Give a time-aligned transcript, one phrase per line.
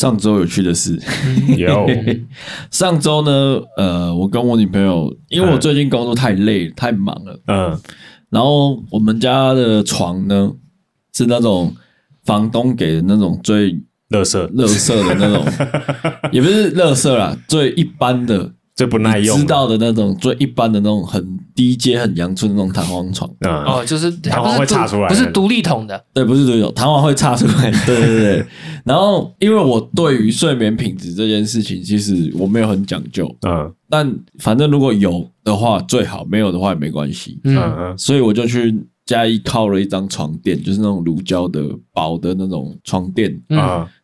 [0.00, 0.98] 上周有趣的事，
[1.58, 1.86] 有。
[2.72, 7.78] 上周呢，呃，我跟我女朋友，因为我最近工作太累、嗯、太忙了，嗯，
[8.30, 10.50] 然后我们家的床呢
[11.12, 11.76] 是那种
[12.24, 13.78] 房东给的那种最
[14.08, 15.44] 乐色乐色的那种，
[16.32, 18.52] 也不是乐色啦，最一般的。
[18.80, 23.30] 最不耐用，知道的那种最一般的那种很低阶、很阳春的那种弹簧床。
[23.40, 26.02] 嗯，哦，就是弹簧会插出来，不是独立筒的。
[26.14, 27.70] 对，不是独立筒，弹簧会插出来。
[27.84, 28.46] 对对对。
[28.86, 33.30] 然后，因为我对于睡眠品质这件事情，其实我没有很讲究。
[33.42, 33.70] 嗯。
[33.90, 37.38] 但反正如果有的话最好，没有的话也没关系。
[37.44, 37.98] 嗯嗯。
[37.98, 38.74] 所以我就去
[39.04, 41.62] 加一靠了一张床垫，就是那种乳胶的
[41.92, 43.30] 薄的那种床垫。
[43.50, 43.58] 嗯。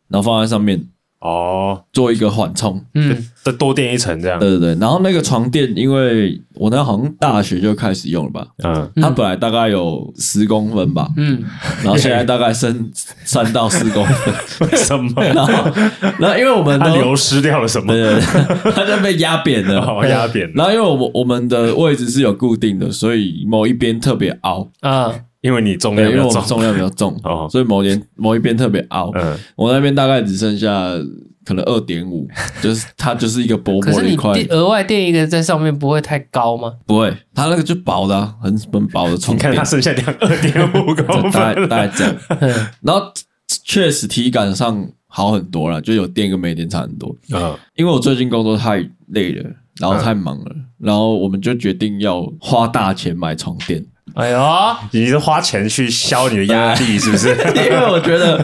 [0.07, 0.79] 然后放在上面。
[1.19, 4.39] 哦，做一个缓冲，嗯，再多垫一层这样。
[4.39, 11.43] 对对对，然后那个床垫，因为我那好像大学就开始用了吧，嗯，它本来大概有十公分吧，嗯，
[11.83, 12.91] 然后现在大概升
[13.25, 15.23] 三到四公分，为什么？
[15.23, 15.53] 然后，
[16.19, 17.87] 然后因为我们都流失掉了什么？
[17.91, 20.51] 对对对，它就被压扁了，好 压扁。
[20.53, 24.69] 然后因为我们我们的位置是有固定的，所以某一边特别凹。
[24.81, 25.11] 啊。
[25.47, 29.09] 因为你重量，因为我重量比较重，哦，所以某边某一边特别凹。
[29.15, 30.67] 嗯，我那边大概只剩下
[31.45, 32.27] 可能二点五，
[32.61, 34.33] 就是它就是一个薄薄的 一块。
[34.49, 36.73] 额外垫一个在上面不会太高吗？
[36.85, 39.53] 不会，它那个就薄的，很很薄的床垫。
[39.53, 42.15] 你看它剩下两二点五公分， 大概大概这样。
[42.81, 43.09] 然后
[43.63, 47.15] 确实体感上好很多了，就有垫跟没垫差很多。
[47.33, 53.85] 嗯，因为我最近工作太累了，然后太忙了，然后我们就决定要花大钱买床垫。
[54.17, 57.29] 哎呦，你是花钱去消你的压力是不是？
[57.55, 58.43] 因为我觉得，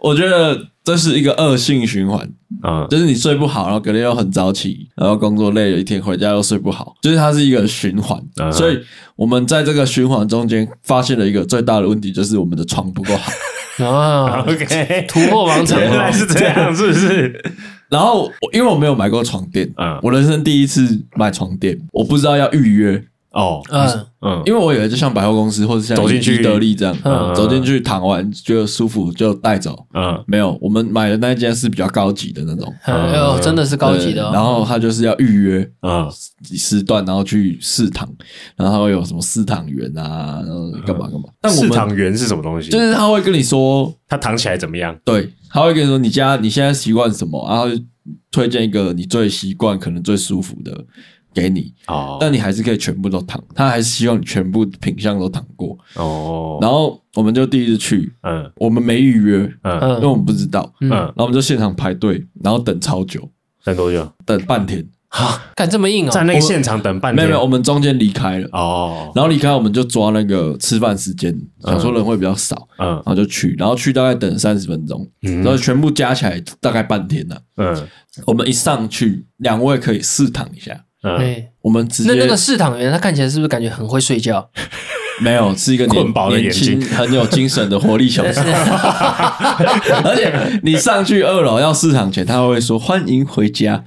[0.00, 2.28] 我觉得这是一个恶性循环
[2.64, 8.20] 嗯，就是你睡不好，然后隔天又很早起，然后工作累了一天回家又睡不好，就是它是一个循环。
[8.52, 8.76] 所以
[9.14, 13.84] 我们在这个循环中间发现了一个最大的问题，就是我们的床不够好。
[13.86, 17.44] 啊，OK，突破盲肠，原来是这样，是不是？
[17.88, 23.00] 然后因为我没有买过床垫，嗯，我人生第一次买床垫，我不知道要预约。
[23.34, 26.96] 哦，嗯嗯，因为我以为就像百货公司或者像走进去得利这样，
[27.34, 29.76] 走进去躺完觉得舒服就带走。
[29.92, 34.22] 嗯，没有，我们买的那一间是比较高级的那种， 哎呦，真的是高级的。
[34.32, 36.08] 然后他就是要预约嗯
[36.56, 38.08] 时段，然后去试躺，
[38.56, 41.24] 然后他会有什么试躺员啊，然后干嘛干嘛。
[41.40, 42.70] 但试躺员是什么东西？
[42.70, 44.96] 就是他会跟你说他躺起来怎么样？
[45.04, 47.66] 对，他会跟你说你家你现在习惯什么，然后
[48.30, 50.84] 推荐一个你最习惯可能最舒服的。
[51.34, 51.74] 给你。
[51.88, 55.76] 哦，但你还是可以全部都躺，他还是希望你全部品相都躺过。
[55.96, 56.58] 哦。
[56.62, 63.28] 然后我们就第一次去，嗯，我们没预约，嗯，因为我们不知道，嗯，然后我们就现场排队，然后等超久，
[63.64, 64.08] 等多久？
[64.24, 68.48] 等半天，哈，干这么硬哦，在那个现场等半天，没有没有，我们中间离开了。
[68.52, 77.88] 哦，然后离开我们就抓那个吃饭时间，想说人会比较少，嗯，然后就去，然后去大概等三十分钟，然后全部加起来大概半天了，嗯，
[78.26, 80.84] 我们一上去，两位可以试躺一下。
[81.18, 84.48] 对，我们直接那那个试躺员，他看起来是不是感觉很会睡觉？
[85.20, 88.42] 没有，是一个年年轻、很有精神的活力小生。
[90.02, 93.84] 而且你上去二楼要试躺前，他会说欢迎回家。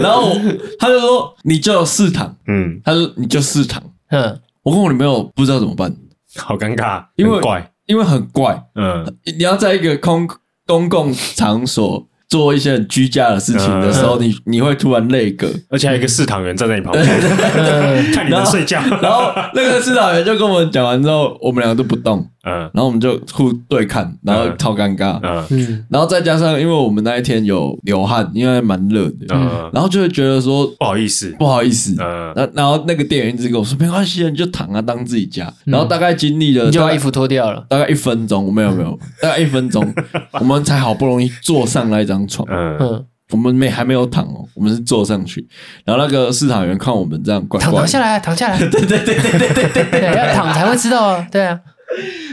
[0.00, 0.34] 然后
[0.80, 3.80] 他就说你就试躺，嗯，他说你就试躺，
[4.10, 5.94] 嗯，我跟我女朋友不知道怎么办，
[6.36, 10.28] 好尴尬，因为怪，因为很怪，嗯，你要在一个空
[10.66, 12.08] 公共场所。
[12.28, 17.04] 做一些很居家的事情的时候，你你会突然累个，而且还有一个试躺员站在你旁边，
[18.12, 18.80] 看你在睡觉。
[19.02, 22.26] 然后那个试躺员就跟我们讲完之后，我们两个都不动。
[22.44, 25.18] 嗯，然后我们就互对看，然后超尴尬。
[25.50, 29.26] 嗯，然后再加上，因为我们那一天有流汗，因为蛮热的。
[29.30, 31.94] 嗯，然后就会觉得说不好意思，不好意思。
[31.98, 35.52] 嗯，然然后那个店员一直跟我说没关系，你就躺啊，当自己家。
[35.64, 39.92] 然后大概经历了，你就把衣服脱掉了，大概一分钟，没有没有，大概一分钟，
[40.40, 42.46] 我们才好不容易坐上那一张床。
[42.50, 45.46] 嗯，我们没还没有躺哦，我们是坐上去。
[45.84, 48.58] 然后那个市场员看我们这样怪怪，躺下来，躺下来。
[48.68, 51.60] 对对对对对对对，要躺 才会知道啊，对啊。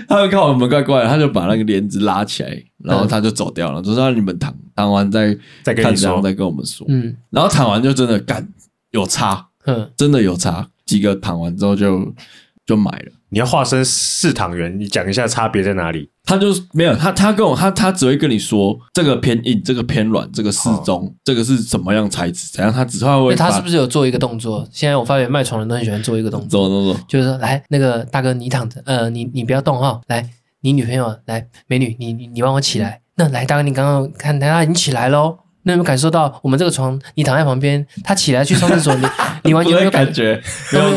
[0.07, 2.49] 他就看我们怪怪的，他就把那个帘子拉起来，
[2.83, 6.85] 然后他就走掉了，就说让你们躺，躺完再再看，然后再跟我们说。
[6.89, 8.47] 嗯，然后躺完就真的干
[8.91, 10.67] 有差，嗯，真的有差。
[10.85, 12.13] 几个躺完之后就
[12.65, 13.11] 就买了。
[13.35, 16.09] 你要化身试躺员，你讲一下差别在哪里？
[16.23, 22.47] 他就没有他，他跟我他他只会跟你说这个偏硬，这个偏软，这个适中，哦、这个是什么样材质？
[22.53, 22.71] 怎样？
[22.71, 24.65] 他只会他是不是有做一个动作？
[24.71, 30.29] 现在我发现卖床人都很喜欢做一个动作，动作，动作就是说，来那个大哥你躺着，呃，你你不要动哈、哦，来
[30.61, 33.01] 你女朋友来美女，你你你帮我起来。
[33.17, 35.39] 那来大哥，你刚刚看他已经起来喽。
[35.65, 39.05] 那有没有感受到我们这个床，你躺在旁边，他起来去上厕所，你
[39.45, 40.39] 你完全没有感觉，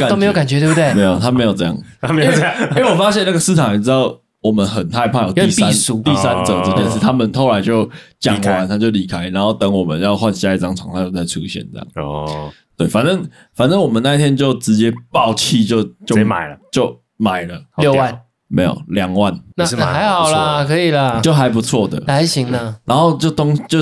[0.08, 0.92] 都没有感觉，对不对？
[0.92, 5.72] 没有，他没有这样，他没有这样，因为我发现那个市场，你知道我们很害怕有第三
[6.02, 7.88] 第三者这件事，他们后来就
[8.20, 11.86] 讲完，他就离开，然后等我们要换下一张床，他又再出现这样。
[11.96, 17.58] 哦，对，反正反正我们那一天就直接爆气，就就买了，就买了。
[17.78, 18.16] 六万，
[18.48, 22.76] 没有两万，那是还好啦，可以啦，就还不错的，还行呢。
[22.84, 23.78] 然后就东就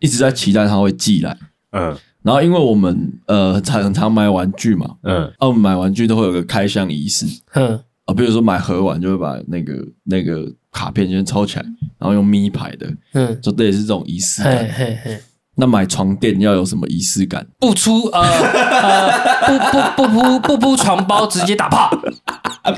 [0.00, 1.36] 一直在期待他会寄来，
[1.72, 1.96] 嗯。
[2.22, 11.64] 然后，因为我们呃常很常买玩具嘛，嗯，啊，我们买玩具都会有个开箱仪式，嗯，啊，比如说买盒玩，就会把那个那个卡片先抽起来，
[11.98, 14.56] 然后用咪牌的，嗯，就这也是这种仪式感。
[14.56, 15.20] 嘿嘿嘿
[15.56, 17.46] 那买床垫要有什么仪式感？
[17.60, 19.12] 不出呃呃
[19.46, 21.90] 不不不铺不铺床包直接打炮？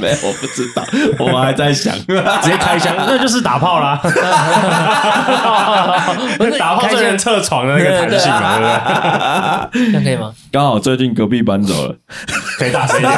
[0.01, 0.83] 没有，我不知道，
[1.21, 3.97] 我们还在想， 直接开箱那就是打炮啦。
[6.37, 9.93] 不是打炮，就是侧床的那个弹性嘛，对不对？
[9.93, 10.33] 这样可以吗？
[10.51, 11.95] 刚好最近隔壁搬走了，
[12.59, 13.13] 可以大声一点。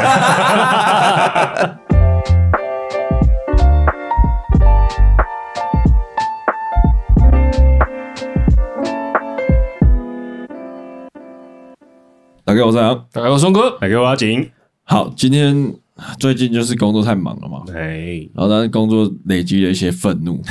[12.48, 14.48] 打给我三阳，打给我松哥，打给我阿景。
[14.84, 15.74] 好，今天
[16.18, 20.42] 最近就是工作太忙了嘛，哎，然后但是工作累积了一些愤怒，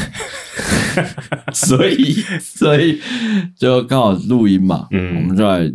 [1.51, 3.01] 所以所以
[3.57, 5.67] 就刚好录音嘛，嗯，我们就来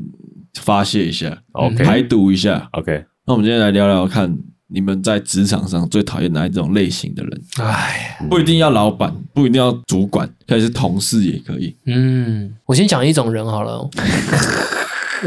[0.60, 3.04] 发泄一下，OK，排毒一下，OK。
[3.26, 4.32] 那我们今天来聊聊看，
[4.68, 7.42] 你们在职场上最讨厌哪一种类型的人？
[7.58, 11.76] 哎，不一定要老板，不一定要主管，可以是同事也可以。
[11.86, 13.90] 嗯，我先讲一种人好了。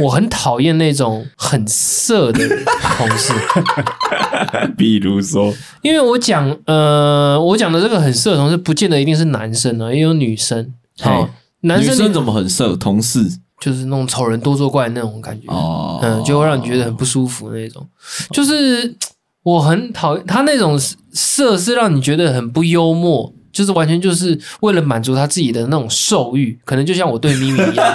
[0.01, 2.47] 我很讨厌那种很色的
[2.97, 3.33] 同事，
[4.77, 10.74] 比如说，因为我讲，呃，我讲的这个很色的同事，不见得一定是男生啊，也有女生。
[11.00, 11.30] 好，
[11.62, 12.75] 男生女生怎么很色？
[12.75, 13.25] 同事
[13.59, 17.88] 就是那种丑人多作怪那种感觉，哦，嗯，就会让你觉得很不舒服那种。
[18.31, 18.95] 就是
[19.44, 20.77] 我很讨厌他那种
[21.13, 23.33] 色，是让你觉得很不幽默。
[23.55, 27.87] 就是完全就是为了满足他自己的那种兽欲，可能就像我对咪咪一样，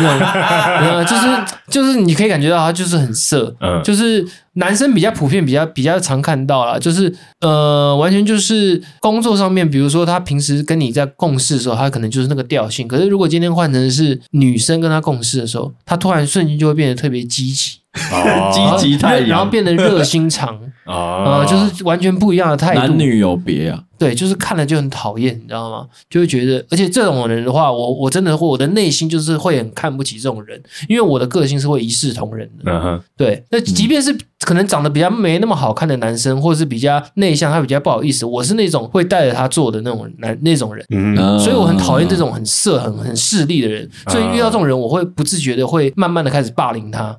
[0.00, 17.78] 嗯， 就是就是你可以感觉到他就是很色，嗯，就是男生比较普遍，比较比较常看到啦，就是呃，完全就是工作上面，比如说他平时跟你在共事的时候，他可能就是那个调性，可是如果今天换成是女生跟他共事的时候，他突然瞬间就会变得特别积极。
[18.12, 22.80] 哦，积极太阳，然后变得热心肠啊，就是完全不一样的态度。
[22.80, 25.86] 男女有别啊，对，就是看了就很讨厌，你知道吗？
[26.08, 30.58] 就会觉得，而且这种人的话，我我真的会，我的内心就是会很看不起这种人，
[30.88, 32.72] 因为我的个性是会一视同仁的。
[32.72, 40.82] 嗯哼，对，那即便是可能长得比较没那么好看的男生，或者是比较内向，他比较不好意思，我是那种会带着他做的那种男那种人。
[40.88, 43.86] 嗯，所以我很讨厌这种很色、很很势利的人。
[44.08, 47.14] 所以遇到这种人，我会不自觉的会慢慢的开始霸凌他。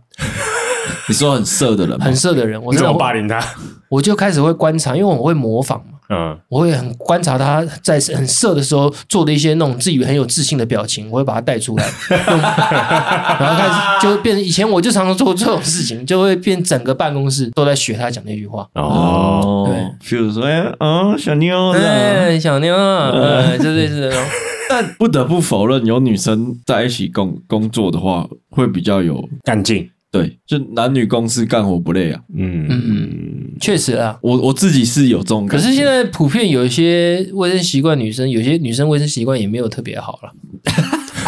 [1.07, 3.39] 你说很色的人，很色的人，我怎么霸凌他？
[3.87, 5.99] 我就开始会观察，因为我会模仿嘛。
[6.11, 18.67] 嗯，我会很观察他在很色的时候做的一些那种自以为很有自信的表情，我会把他带出来， 然后开始就变成以前我就常常做这种事情，就会变整个办公室都在学他讲那句话。
[18.73, 19.75] 哦，对，
[20.07, 20.43] 比如说，
[20.79, 24.21] 哦，小妞，对，小妞，呃，就类似这种。
[24.69, 29.89] 但不得不否认，有女生在一起工工作的话，会比较有干劲。
[30.11, 32.19] 对，就男女公司干活不累啊。
[32.35, 35.63] 嗯嗯，确实啊，我我自己是有这种感觉。
[35.63, 40.33] 可是现在普遍有一些卫生习惯，女生有些女生卫生习惯也没有特别好了。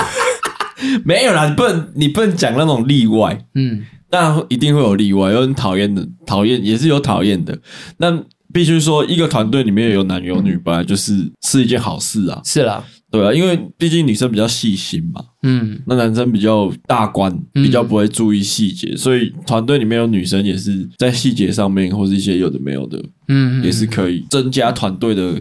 [1.06, 3.46] 没有啦，你不能你不能讲那种例外。
[3.56, 7.58] 嗯，但一定会有例外，有很讨厌的，讨厌也是有讨厌的。
[7.98, 8.22] 那
[8.52, 12.42] 必须说，一个团队里面有男有女，本来就是是一件好事啊。
[12.44, 12.84] 是啦。
[13.14, 25.40] 对啊，因为毕竟女生比较细心嘛，嗯，那男生比较大观，比较不会注意细节，嗯、所以团队里面有女生也是在细节上面或是一些有的没有的，嗯，也是可以增加团队的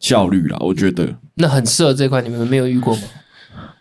[0.00, 0.58] 效率啦。
[0.60, 3.02] 我觉得那很适合这块，你们没有遇过吗？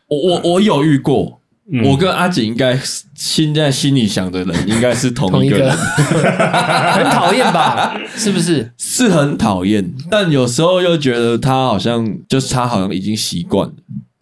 [0.08, 1.42] 我我我有遇过。
[1.84, 2.78] 我跟阿景应该
[3.16, 5.72] 现在心里想的人应该是同一个人，
[6.94, 7.98] 很讨厌吧？
[8.16, 8.72] 是不是？
[8.78, 13.74] 是很讨厌，但有时候又觉得他好像就是他好像已经习惯了。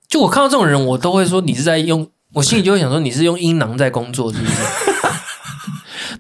[0.07, 4.90] 就我看到这种人，我都会说你是在用，我心里就会想说你是用阴囊在工作，是不是？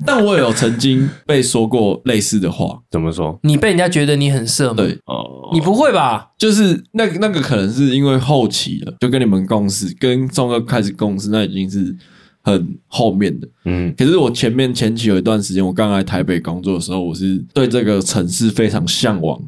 [0.05, 3.39] 但我也有曾经被说过类似的话，怎么说？
[3.43, 4.75] 你被人家觉得你很色吗？
[4.77, 6.29] 对哦，你不会吧？
[6.37, 11.95] 就是那那个可能是因为后期了，就跟你们共事，跟宋哥开始共事，那已经是
[12.41, 13.47] 很后面的。
[13.65, 19.39] 嗯，可是我前面前期有一段时间，我刚来台北工作的时候，我是对这个城市非常向往。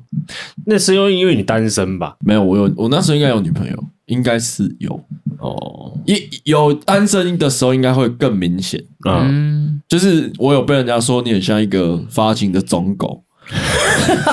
[0.65, 2.15] 那是因为因为你单身吧？
[2.19, 3.83] 没有，我有，我那时候应该有女朋友。
[4.13, 5.03] 应该是有。
[5.39, 8.82] 哦，一有单身的时候应该会更明显。
[9.05, 13.24] 嗯，就是我有被人家说你很像一个发情的种狗，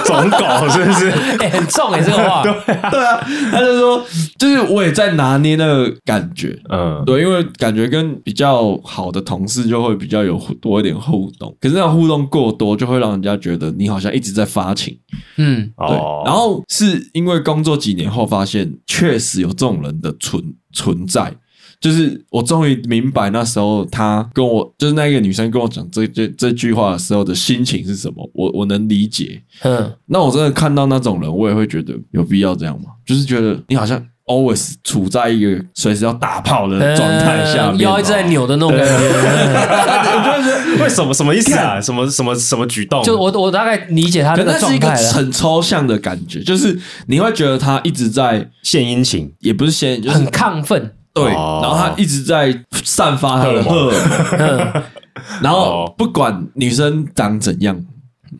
[0.04, 1.10] 种狗是不是？
[1.38, 2.42] 哎、欸，很重哎、欸，这个话。
[2.42, 4.04] 对啊，对啊，他就说，
[4.38, 14.98] 就是我也在拿捏那个感觉，嗯，对，因为感觉跟比较好的同事就会比较有多一点互动，可是那互动过多，就会让人家觉得你好像一直在发情，
[15.36, 15.96] 嗯，对。
[15.96, 21.34] 哦、然后是因为工作几年后发现，确实有这种人的存存在。
[21.80, 29.40] 就是我终于明白那时候他跟我，就是那个女生跟我讲这这这句话的时候的心情是什么，我我能理解。
[29.62, 32.90] 嗯，那我真的看到那种人，我也会觉得有必要这样吗？
[33.06, 38.92] 就是觉得你好像 always 处在一个随时要打炮的状态下面，腰一直在扭的那种感觉。
[38.92, 41.80] 我觉得为什么什么意思啊？
[41.80, 43.02] 什么什么什么举动？
[43.02, 44.68] 就我我大概理解他的状态了。
[44.68, 50.92] 是一个很抽象的感觉，就是你会觉得他一直在献殷勤，也不是献，就是很亢奋。
[51.12, 54.82] 对，然后他一直在散发他的荷尔蒙，
[55.42, 57.84] 然后不管女生长怎样，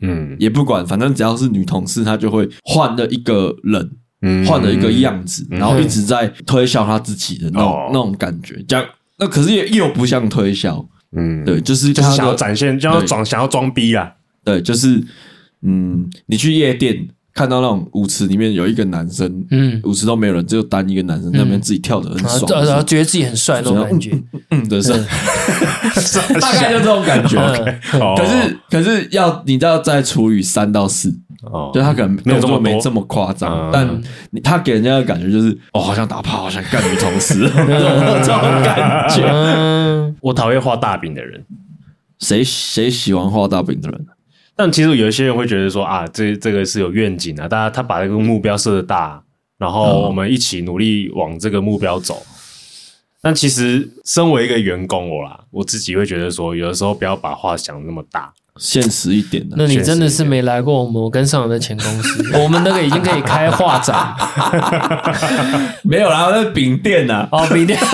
[0.01, 8.85] 嗯，也不管，反正只要是女同事，她就会换了一个人，嗯，换了一个样子，然后一直在推销她自己的那种那种感觉，这样，
[9.19, 14.13] 那可是也又不像推销，嗯，对，就是就是想要展现，就要装想要装逼啊，
[14.45, 15.03] 对，就是
[15.61, 17.09] 嗯，你去夜店。
[17.33, 24.11] 看到那种舞池里面有一个男生，嗯，舞池都没有人，只有单一个男生在那边自己跳的很爽，然后觉得自己很帅那种感觉，
[24.49, 24.91] 嗯，对，是，
[26.39, 27.37] 大概就这种感觉。
[27.89, 31.09] 可是，可是要你都要再除以三到四，
[31.43, 34.01] 哦，就他可能没有这么没这么夸张，但
[34.43, 40.13] 他给人家的感觉就是，哦，好像打炮，好像干女同事， 这种感觉。
[40.19, 41.45] 我讨厌画大饼的人，
[42.19, 44.05] 谁谁喜欢画大饼的人？
[44.55, 49.21] 但其实有一些人会觉得说啊，这这个是有愿景的，大家他把这个目标设的大，
[49.57, 52.23] 然后我们一起努力往这个目标走。
[53.23, 59.55] 但其实身为一个员工，我啦，我自己会觉得说，有的时候不要把话想那么大，现实一点的。
[59.59, 64.15] 那你真的是没来过我们跟上的前公司， 我们那个已经可以开画展，
[65.85, 67.79] 没有啦，那饼店呐，哦，饼店。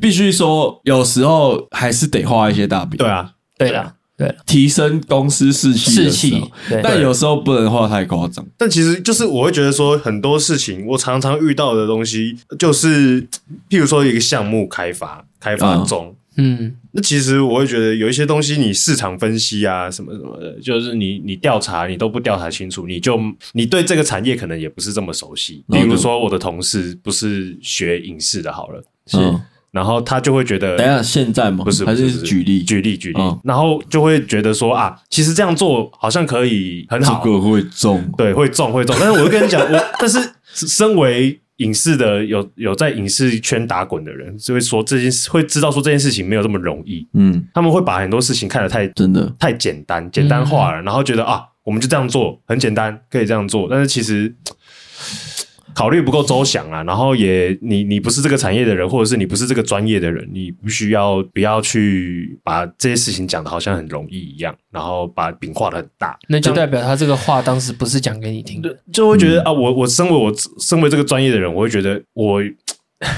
[0.00, 2.98] 必须说，有时候还是得画一些大饼。
[2.98, 5.90] 对啊，对啊，对，提升公司士气。
[5.90, 6.44] 士气，
[6.82, 8.46] 但有时候不能画太夸张。
[8.58, 13.22] 但其实就是我会觉得说，很多事情我常常遇到的东西，就是
[13.70, 23.18] 譬如说一个项目开发开发中，嗯，那其实我会觉得有一些东西，你市场分析啊，什么什么的，就是你你调查你都不调查清楚，你就
[23.52, 25.64] 你对这个产业可能也不是这么熟悉。
[25.72, 29.16] 比如说我的同事不是学影视的，好了，是。
[29.76, 31.62] 然后他就会觉得，等下现在吗？
[31.62, 33.20] 不是，还是举例举例举例。
[33.44, 38.96] 然后就会觉得说啊，其实这样做好像可以很好，这个会中，对，会中会中。
[38.98, 40.18] 但是我就跟你讲，我 但是
[40.54, 47.06] 身为影视的有有在影视圈打滚的人，就会说这件事，会知道说这件事情没有这么容易。
[47.12, 53.68] 嗯，他们会把很多事情看得太真的太简单简单化了，然后觉得啊，我们就这样做很简单，可以这样做。
[53.70, 54.34] 但是其实。
[55.76, 68.62] 考虑不够周详啊，然后也你你不是这个产业的人，或者是你不是这个专业的人，你不需要不要去把这些事情讲得好像很容易一样，然后把饼画的很大，那就代表他这个话当时不是讲给你听。
[68.62, 72.40] 的，就会觉得、嗯、啊，我我身为我身为这个专业的人，我会觉得我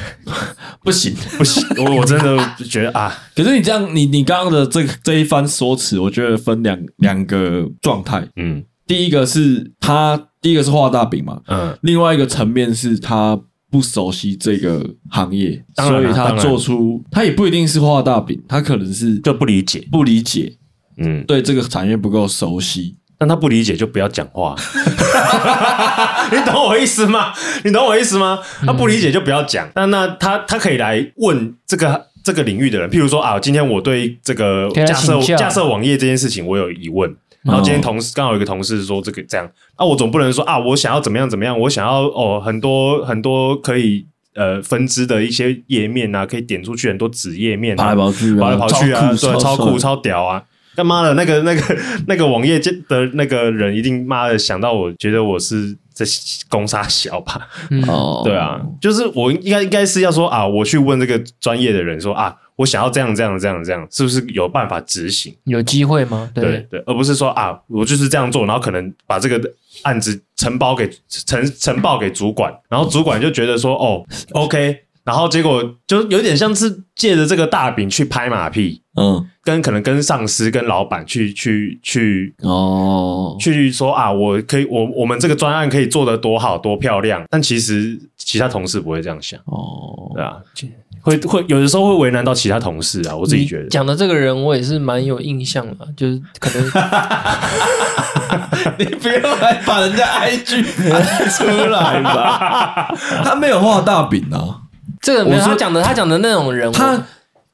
[0.83, 1.15] 不行。
[1.39, 2.37] 不行，我我真的
[2.69, 8.65] 觉得啊，可是你这样，你你刚刚的这这一番说辞，我觉得分两两个状态，嗯。
[8.89, 13.39] 第一个是他，第一个是画大饼嘛，嗯，另外一个层面是他
[13.71, 20.57] 不熟悉这个行业，所以他做出他也不一定是画大饼，他可能是就不理解，不理解，
[20.97, 24.57] 嗯，对这个产业不够熟悉，但他不理解就不要讲话，
[26.33, 27.35] 你懂我意思吗？
[27.65, 28.39] 你懂我意思吗？
[28.65, 37.15] 他不理解就不要讲，那那他他可以来问这个这个领域的人，譬如说啊，今天我对这个架设架设网页这件事情我有疑问。
[37.43, 50.43] 然后今天同事刚好有一个同事说这个这样，啊，我总不能说啊，我想要怎么样怎么样，我想要哦很多很多可以呃分支的一些页面啊，可以点出去很多子页面，跑来跑去，跑来跑去啊，对，超酷超屌啊！
[50.75, 56.05] 干妈的，那个那个那个网页的那个人一定妈的想到我觉得我是在
[56.49, 57.49] 攻杀小吧？
[57.87, 62.35] 哦， 对啊，就是我应该应该是要说啊，我去问这个专业的人说啊。
[62.59, 65.33] 我想要这样这样这样这样，是不是有办法执行？
[65.45, 66.29] 有机会吗？
[66.35, 66.45] 对。
[66.45, 69.41] 对，对，而不是说啊，我就是这样做，然后可能把这个
[69.83, 89.39] 案子承包给呈呈报给主管，然后主管就觉得说哦，OK，然后结果就有点像是借着这个大饼去拍马屁，嗯，跟可能跟上司跟老板去去去哦，去说啊，我可以我我们这个专案可以做得多好多漂亮，但其实其他同事不会这样想。
[89.45, 90.39] 哦，对啊。
[91.01, 93.17] 会会有的时候会为难到其他同事啊。
[93.17, 96.65] 我自己觉得讲的这个人，我也是蛮有印象的，就是可能
[98.79, 104.63] 你不要来把人家 IG 拍出来吧， 他没有画大饼啊。
[105.01, 107.01] 这个没有他讲的，他讲的那种人，他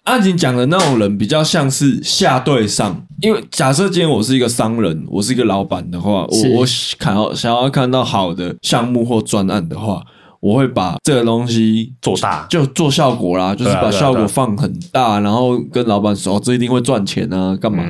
[0.05, 6.67] 阿锦讲的那种人比较像是下对上，因为假设今天我是一个商人，我是一个老板的话，我我
[6.99, 10.03] 看要想要看到好的项目或专案的话，
[10.45, 17.83] 我会把这个东西做大，就做效果啦，就是把效果放很大，然后跟老板说这一定会赚钱啊，干嘛？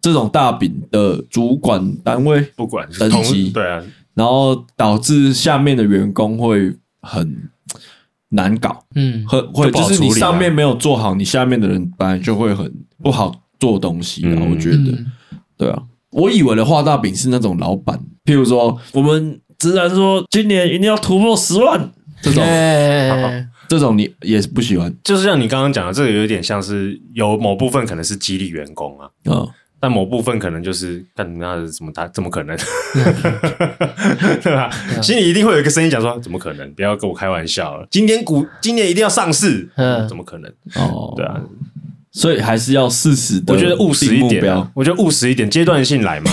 [0.00, 3.80] 这种大饼的主管单位不管等级对啊，
[4.14, 7.48] 然后导致下面的员工会很。
[8.34, 13.30] 难搞，嗯，很会就是你上面没有做好，你下面的人本来就会很不好
[13.60, 14.40] 做东西啊。
[14.50, 14.98] 我觉得，
[15.58, 15.82] 对啊，
[16.12, 21.88] 我以为的画大饼是那种老板，譬如说，我们自然说今年一定要突破十万
[22.20, 22.42] 这种，
[23.68, 24.92] 这种你也是不喜欢。
[25.04, 29.48] 就是像你刚刚讲的，这个有点像是有某部分可能是激励员工啊，嗯。
[29.78, 32.56] 但某部分可能就是干那怎么他怎么可能，
[34.42, 34.68] 对吧？
[35.00, 36.72] 心里一定会有一个声音讲说：怎么可能？
[36.74, 37.86] 不要跟我开玩笑了。
[37.88, 40.48] 今年股今年一定要上市，嗯，怎么可能？
[40.74, 41.40] 哦，对啊，
[42.12, 43.52] 所以还是要适时的。
[43.52, 44.42] 我觉得务实一点，
[44.74, 46.30] 我觉得务实一点，阶段性来嘛，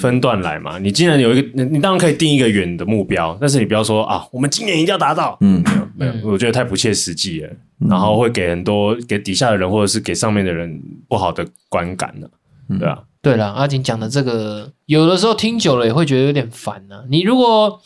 [0.00, 0.78] 分段来嘛。
[0.78, 5.36] 你既然有一个，你你当然可以定一个远的目标，但是你不要说啊，我们今年一定要达到。
[5.40, 5.62] 嗯，
[5.96, 7.50] 没有没有，我觉得太不切实际了，
[7.88, 12.30] 然后会给很多给底下的人或者是给上面的人不好的观感了。
[12.78, 17.04] 对啊，对了，阿景讲的这个，有的时候听久了也会觉得有点烦呢、啊。
[17.10, 17.80] 你如果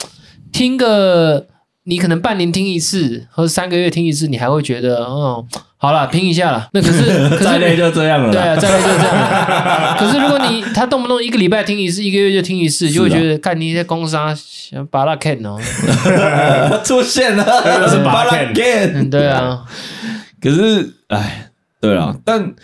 [0.53, 1.47] 听个，
[1.85, 5.45] 你可能半年听一次，或者三个月听一次，你还会觉得，哦，
[5.77, 6.69] 好了，听一下了。
[6.73, 8.33] 那可是， 可是再累就这样了。
[8.33, 9.97] 对啊，再累就这样了。
[10.01, 14.35] 可是如果你他动不动一个礼拜听一次，一个月就听一次，就会觉得，看、啊、你在攻杀
[14.91, 15.61] 巴拉 can 哦，
[16.85, 17.45] 出现了，
[17.89, 19.11] 是巴拉 can，。
[19.11, 19.65] 对啊，
[20.41, 21.51] 可是，哎，
[21.81, 22.55] 对啊，但。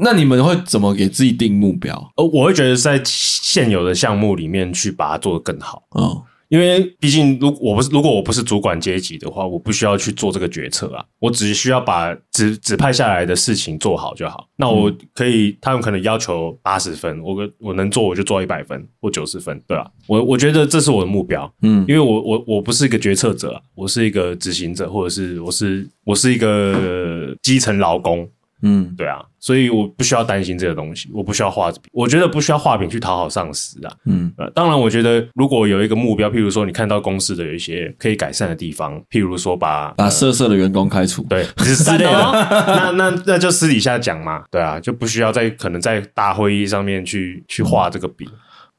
[0.00, 1.94] 那你们会怎么给自己定目标？
[2.16, 5.82] 呃，我会觉得在现有的项目里面去把它做得更好。
[5.94, 11.04] 嗯，因为毕竟，如我不是如果我不是主管阶级的话，我不需要去做这个决策啊。
[11.18, 14.48] 我只需要把指指派下来的事情做好就好。
[14.56, 19.90] 那我可以，他们可能要求八十分，我我能做我就做一百分或九十分，对吧？
[20.06, 21.52] 我我觉得这是我的目标。
[21.62, 28.28] 嗯，因为我我我不是一个决策者，我是一个执行者，或者是我是我是一个基层劳工。
[28.64, 33.92] 嗯，对啊，所以我不需要担心这个东西，我不需要画饼，我觉得不需要画饼去讨好上司啊。
[34.06, 42.10] 嗯，呃，当然，我觉得如果有一个目标，譬如说你看到公司的有一些可以改善的地方，譬如说把把色色的员工开除，对， 之类的，
[42.66, 48.26] 那那那就私底下讲嘛，对啊，就不需要在可能在大会议上面去去画这个饼。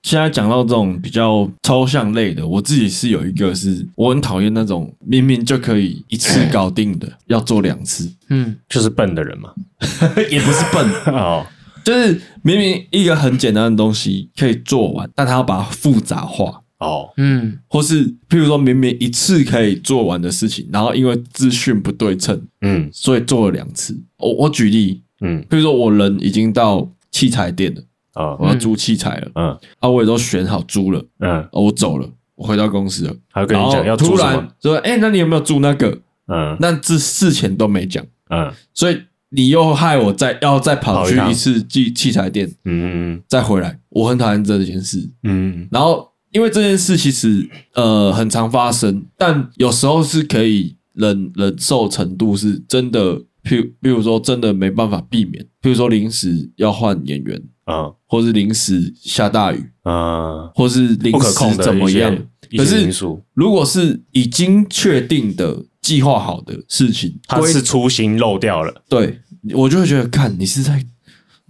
[0.05, 9.49] 现在讲到这种比较抽象类的，我自己是有一个是，我很讨厌那种明明就可以一次搞定的，要做两次，嗯，就是笨的人嘛，
[10.29, 10.87] 也不是笨。
[11.11, 11.43] 哦，
[11.83, 16.61] 就是明明一个很简单的东西可以做完，但他要把它复杂化。
[16.77, 23.99] 哦，嗯，或是譬如说明明一次可以做完的事情，然后因为资讯不对称，嗯，所以做了两次。
[24.19, 27.81] 我我举例，嗯，譬如说我人已经到器材店了。
[28.15, 34.17] 啊！Oh, 我要租器材了，嗯，啊，我也都选好租了，嗯，我走了，我回到公司了，还跟你讲要租什么？
[34.17, 35.99] 突然说，哎、欸，那你有没有租那个？
[36.27, 38.99] 嗯，那这事前都没讲，嗯，所以
[39.29, 57.43] 你又害我再要再跑去一次器器材店，嗯，再回来，我很讨厌这件事，嗯，然后因为这件事其实呃很常发生，但有时候是可以忍忍受程度是真的，譬如比如说真的没办法避免，譬如说临时要换演员。
[57.65, 62.15] 啊，或是临时下大雨啊，或是临时怎么样？
[62.57, 62.89] 可是，
[63.33, 69.19] 如果是已经确定的、计划好的事情，他是粗心漏掉了，对，
[69.53, 70.85] 我就会觉得，看你是在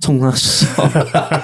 [0.02, 0.68] 冲他笑，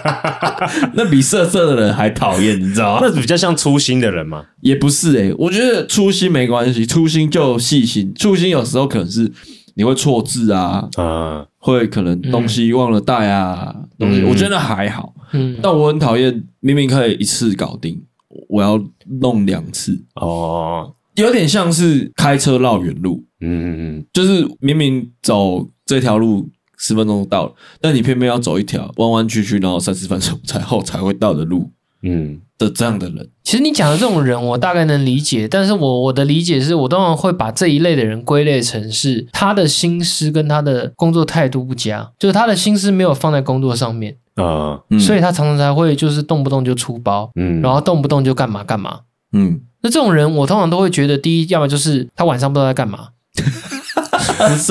[0.95, 3.01] 那比色色的人还讨厌，你知道吗？
[3.03, 4.45] 那比较像粗心的人吗？
[4.61, 9.31] 也不是诶，我觉得粗心没关系，粗心就细心，粗心有时候可能是。
[9.75, 18.03] 你会错字啊，啊，会可能东西忘了带啊，嗯、东西我觉得还好，嗯，但我很讨厌明明可以一次搞定，
[18.49, 18.83] 我要
[19.21, 20.03] 弄两次。
[20.15, 31.71] 哦，有点像是开车绕远路，嗯嗯嗯，就是明明走这条路十分钟到了，但你偏偏要走一条弯弯曲曲，然后三十分钟才后才会到的路，
[32.01, 32.41] 嗯。
[32.61, 35.45] 的这样的人，其实你讲的这种人，我大概能理解。
[35.45, 48.99] 但是我我的理解是，我当然会把这一类的人归类成是他的心思跟他的工作态度不佳，就是他的心思没有放在工作上面啊，嗯、所以他常常才会就是动不动就出包，嗯，然后动不动就干嘛干嘛，
[49.33, 49.59] 嗯。
[49.81, 53.09] 那这种人，我通常都会觉得，第一，要么就是他晚上不知道在干嘛。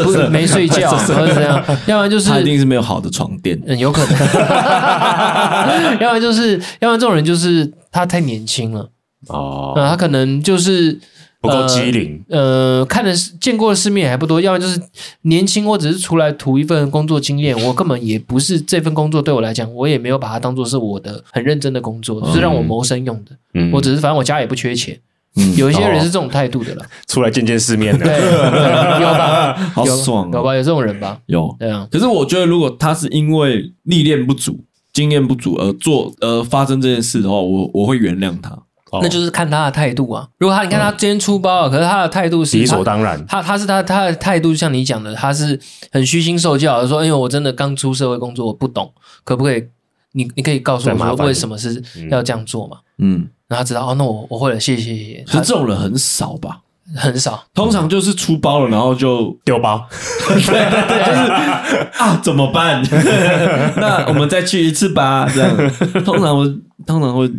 [0.03, 4.19] 不是没睡觉， 或者怎样，要不然就是他一定是没有好的床垫，嗯，有可能，
[6.01, 8.91] 要不然就是，要不然这种人就是他太年轻了。
[9.29, 10.99] 哦，他可能就是
[11.43, 14.81] 不够机灵，呃，看的见过的世面还不多，要么就是
[15.23, 24.99] 年轻，或者是出来图一份工作经验， 我根本也不是这份工作对我来讲，我也没有把它当做是我的很认真的工作，就是让我谋生用的，嗯，我只是反正我家也不缺钱。
[25.37, 28.17] 嗯，有一些人是这种态度的了，出来见见世面的，对，
[29.01, 29.53] 有吧？
[29.75, 30.57] 好爽，有吧？
[30.57, 31.21] 有这种人吧？
[31.27, 31.87] 有，对啊。
[31.89, 34.59] 可是我觉得，如果他是因为历练不足、
[34.93, 38.59] 经验不足而做而发生这件事的话，我我会原谅他。
[39.01, 40.29] 那就是看他的态度啊。
[40.39, 45.59] 如果他你看他今天出包了，可是他的态度是理所当然，他他是他他的态度，像你讲的，他是
[45.93, 49.65] 很虚心受教的，说，因为我真的刚出社会工作，我不懂，可不可以？
[50.13, 52.79] 你你可以告诉我说，为什么是要这样做嘛？
[52.99, 53.29] 嗯。
[53.47, 55.25] 然后他知道哦，那我我会了，谢谢谢谢。
[55.25, 56.61] 可是这种人很少吧？
[56.97, 59.87] 很少，通常就是出包了，然后就丢包。
[60.29, 62.83] 对对对，就是啊，怎么办？
[63.77, 65.29] 那我们再去一次吧。
[65.33, 65.57] 这样，
[66.05, 66.47] 通常我
[66.87, 67.31] 通常会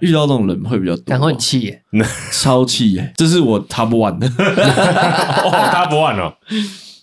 [0.00, 1.82] 遇到这种人会比较多，然后很气耶，
[2.32, 6.34] 超气耶，这是我 top one 的，top one 哦。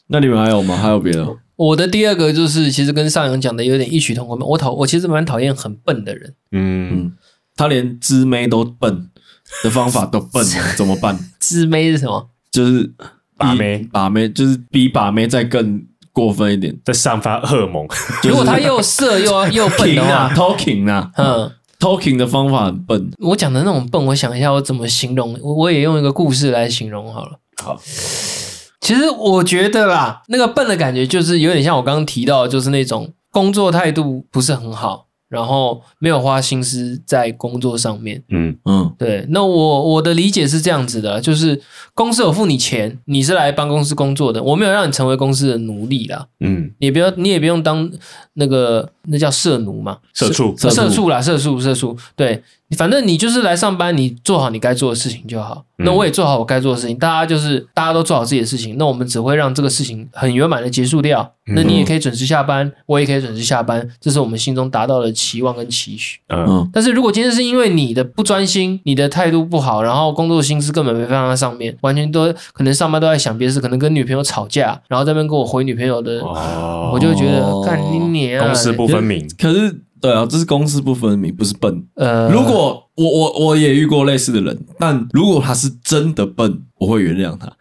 [0.07, 0.75] 那你们还有吗？
[0.77, 1.27] 还有别的？
[1.55, 4.37] 我的第二个就是，其实跟上阳讲的有点异曲同工。
[4.39, 6.33] 我讨我其实蛮讨厌很笨的人。
[6.51, 7.13] 嗯。
[7.59, 9.09] 他连知妹都笨
[9.63, 11.17] 的方法都笨了， 怎么办？
[11.39, 12.29] 自妹是什么？
[12.51, 12.91] 就是
[13.37, 17.87] 把妹，把妹就是比把妹再更过分一点，在散发荷尔蒙。
[18.23, 23.11] 如果他又色又又笨的话， talking 啊，嗯，talking 的方法很笨。
[23.19, 27.39] 我讲的那种笨，我想一下我怎么形容，我我也用一个故事来形容好了。
[27.63, 27.79] 好，
[28.81, 35.06] 其实我觉得啦，那个笨的感觉就是有点像我刚刚提到，就是那种工作态度不是很好。
[35.29, 39.25] 然后没有花心思在工作上面，嗯嗯，对。
[39.29, 41.61] 那我我的理解是这样子的，就是
[41.93, 47.91] 公司有付你钱，你是来帮公司工作的，我没有让你成为公司的奴隶啦，嗯，你不要，你也不用当
[48.33, 52.41] 那个那叫社奴嘛，社畜，社畜啦，社畜，社畜，对。
[52.75, 55.63] 反正你就是来上班，你做好你该做的事情就好。
[55.79, 58.75] 那我也做好我该做的事情，大家就是大家都做好自己的事情。
[58.79, 61.33] 那我们只会让这个事情很圆满的结束掉。
[61.55, 66.19] 那你也可以准时下班，我也可以准时下班，这是我们心中达到的期望跟期许。
[66.29, 66.67] 嗯。
[66.73, 79.25] 但是如果今天是因为你的不专心，你的态度不好，然后工作心思根本没放在上面，完全都可能上班都在想别的事，可能跟女朋友吵架，然后在那边跟我回女朋友的，我就觉得干你娘，公私不分明。
[79.37, 79.81] 可是。
[79.99, 81.83] 对啊，这是公私不分明，不是笨。
[81.95, 87.51] 呃，如果我我我也遇过类似的人，但如果他是真的笨，我会原谅他。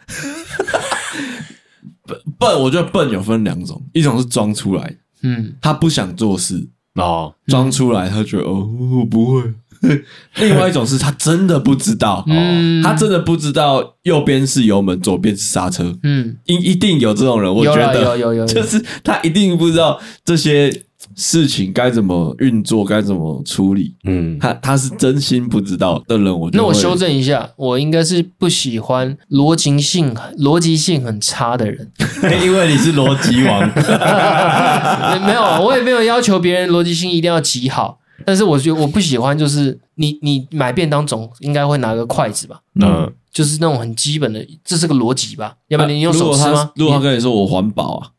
[2.06, 8.68] 笨笨，我觉得笨有分两种，一种是装出来，嗯，他不想做事哦，装出来，他觉得哦，
[9.00, 9.42] 我不会。
[10.40, 20.84] 另外一种是他真的不知道，哦，他真的不知道右边是油门，左边是刹车，嗯，一一定有这种人，我觉得有有有， 就是他一定不知道这些。
[21.16, 23.96] 事情该怎么运作，该怎么处理？
[24.04, 26.50] 嗯，他他是真心不知道的人，我。
[26.52, 31.90] 那我修正一下，我应该是不喜欢逻辑性逻辑性很差的人，
[32.44, 33.66] 因为你是逻辑王。
[35.26, 42.60] 没有，我也没有要求别人逻辑性一定要极好，但是我觉得我不喜欢，就是你你买便当总应该会拿个筷子吧？
[42.78, 45.54] 嗯，就是那种很基本的，这是个逻辑吧？
[45.68, 46.72] 要不然你用手吃吗？
[46.76, 48.10] 如果他跟你说我环保啊。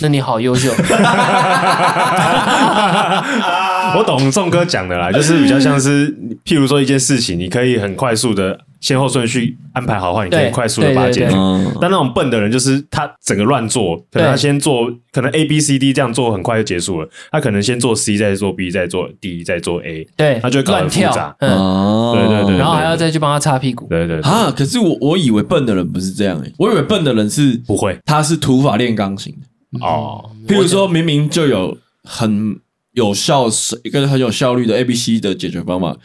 [0.00, 0.70] 那你好优秀，
[3.94, 6.10] 我懂宋哥讲的啦，就是比较像是，
[6.44, 11.36] 譬如说一件事情，你可以很快速的先后顺序安排好的话，你可以快速的把它解决。
[11.80, 21.36] 但那种笨的人，就是他整个乱做，可能他先做，可能 A B C D 这样做很快就结束了，他可能先做 C，再做 B，再做 D，再做 A，对，他就会搞得复杂。
[21.40, 23.86] 嗯，对对对，然后还要再去帮他擦屁股。
[23.88, 29.46] 对对啊，可是我我以为笨的人不是这样诶，我以为笨的人是不会，他是土法炼钢型的。
[29.80, 32.60] 哦，譬如说明明就有很
[32.92, 33.46] 有效、
[33.84, 35.96] 一个很有效率的 A、B、C 的解决方法，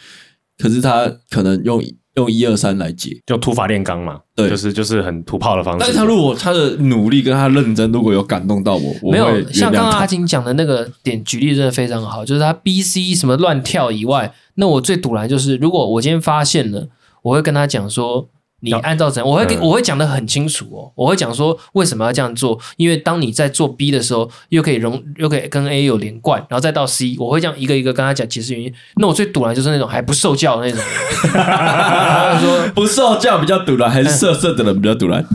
[0.58, 1.84] 可是他可能用
[2.15, 5.80] 用一二三来解，就土法炼钢嘛，对，就是就是很土炮的方式。
[5.82, 16.88] 但是他如果他的努力跟他认真，如果有感动到我，我没有像刚刚阿金讲的那个点举例真的非常好，就是他 B、C 什么乱跳以外，那我最赌烂就是，如果我今天发现了，
[17.23, 18.30] 我会跟他讲说。
[18.62, 20.91] 你按照怎样，我会给我会讲得很清楚哦。
[20.96, 28.74] 我会讲说为什么要这样做，因为当你在做 B 的时候，又可以融，又可以跟 A 有连贯，然后再到 C，我会这样一个一个跟他讲解释原因。
[28.96, 30.88] 那我最赌烂就是那种还不受教的那种人，
[31.34, 35.24] 他 说不受教比较赌烂，还是色色的人比较赌烂？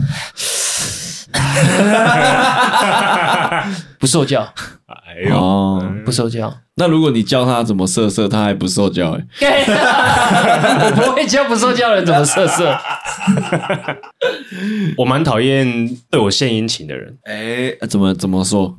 [3.97, 4.53] 不受教。
[5.13, 6.53] 哎呦，哦、不受教。
[6.75, 9.25] 那如果你教他怎么色色，他还不受教哎？
[10.85, 12.75] 我不会教不受教的人怎么色色。
[14.97, 17.15] 我蛮讨厌对我献殷勤的人。
[17.25, 18.75] 哎，怎么怎么说？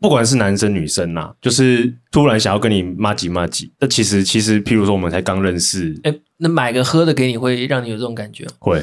[0.00, 3.72] 不管是男生女生呐，就是突然想要跟你骂几骂几。
[3.80, 8.46] 那其实其实，譬如说我们才刚认识，哎，那买个喝的给你，会让你有这种感觉？
[8.60, 8.80] 会。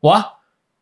[0.00, 0.24] 我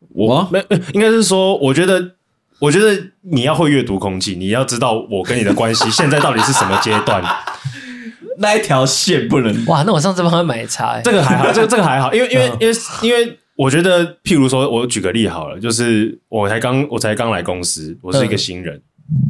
[0.09, 2.14] 我没，应该是说，我觉得。
[2.59, 7.23] 我觉得你要会阅读空气，你要知道我跟你的关系现在到底是什么阶段。
[8.37, 9.83] 那一条线不能哇！
[9.83, 18.81] 那我上次帮他买茶，欸，这个还好， 这个这个还好，因为因为因为因为我觉得，譬如说，我举个例好了，就是我才刚我才刚来公司，我是一个新人，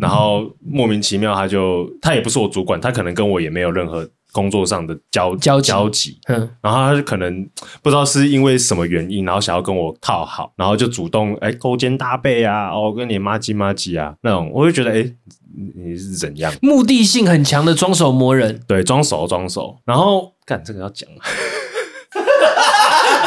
[0.02, 4.10] 然后莫名其妙他就他也不是我主管，他可能跟我也没有任何。
[4.36, 7.48] 工作上的交交交集，嗯，然后他就可能
[7.82, 15.10] 不知道是因为什么原因，然后想要跟我套好，然后就主动哎勾肩搭背啊，哦跟你妈唧妈唧啊那种，我就觉得哎
[15.78, 16.52] 你是怎样？
[16.62, 21.08] 目的性很强的装手磨人，对，装手装手，然后干这个要讲，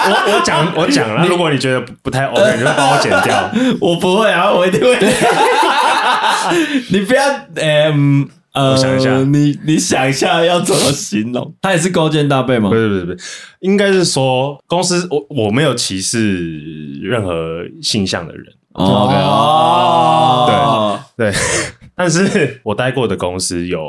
[0.05, 4.95] 我我讲我讲了，如果你觉得不太 OK，你就帮我剪掉， 我不会啊，我一定会，
[6.93, 7.23] 你不要
[7.55, 8.29] 嗯。
[8.53, 11.55] 呃，我想一下，你你想一下要怎么形容？
[11.61, 12.71] 他也是勾肩搭背吗？
[12.71, 13.19] 不是不是不是，
[13.61, 18.47] 应该是说公司我我没有歧视任何性向的人。
[18.73, 21.39] OK 哦，对对，
[21.97, 23.83] 但是我待过的公司有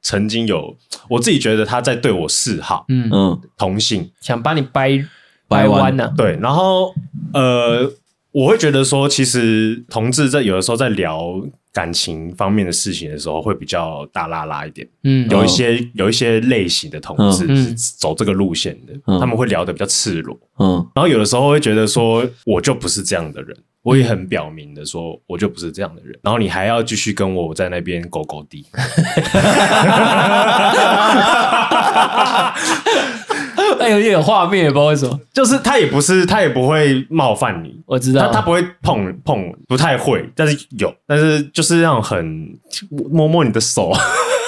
[0.00, 0.76] 曾经有
[1.10, 3.08] 我自己觉得他在对我示好，嗯。
[3.12, 4.10] 嗯，同性。
[4.20, 5.04] 想把你掰
[5.48, 5.96] 掰弯。
[5.96, 6.94] 呢，对，然后
[7.34, 7.90] 呃，
[8.30, 11.20] 我会觉得说，其实同志在有的时候在聊。
[11.78, 28.66] 感情方面的事情的时候会比较大拉拉一点，嗯，有一些有一些类型的同志是走这个路线的，他们会聊得比较赤裸，嗯，然后有的时候会觉得说，我就不是这样的人，我也很表明的说，我就不是这样的人，然后你还要继续跟我在那边勾勾滴。
[33.78, 42.58] 那有点有画面，也不知道为什么，就是他也不是，他也不会冒犯你，我知道，他他不会碰碰，不太会，但是有，但是就是那种很
[43.12, 43.92] 摸摸你的手。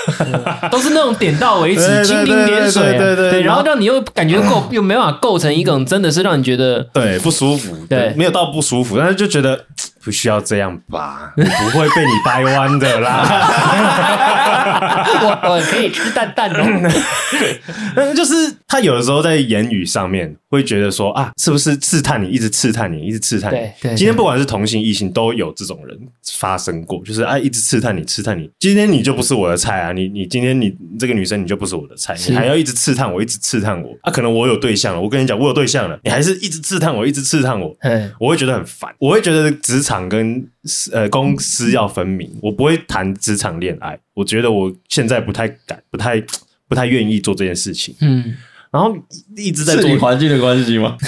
[0.71, 9.67] 都是那种点到为止，蜻蜓点水，对对对，然后让你又感觉构又没办法构成一种真的是让你觉得对不舒服，对，没有到不舒服，但是就觉得
[10.03, 13.21] 不需要这样吧，我不会被你掰弯的啦，
[15.23, 16.91] 我我可以吃蛋蛋的，
[17.95, 18.33] 但就是
[18.67, 25.95] 他有的时候在言语上面会觉得说啊，是不是刺探你，一直刺探你，一直刺探你，对，今天不管是同性异性都有这种人
[26.33, 29.90] 发生过，就是啊，一直刺探你，刺探你，今天你就不是我的菜啊。
[29.93, 34.11] 你你今天你这个女生你就不是我的菜，你还要一直刺探我，一直刺探我啊！
[34.11, 37.77] 可能我有对象了，我跟你讲我有对象了，你还是一直刺探我，一直刺探我，
[38.19, 40.47] 我会觉得很烦，我会觉得职场跟
[40.93, 46.23] 呃公司要分明，我不会谈职场恋爱，我觉得我现在不太敢，不太
[46.69, 48.37] 不太愿意做这件事情，嗯，
[48.71, 48.97] 然后
[49.37, 50.97] 一直在做环境的关系吗？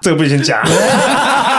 [0.00, 0.60] 这个不先讲。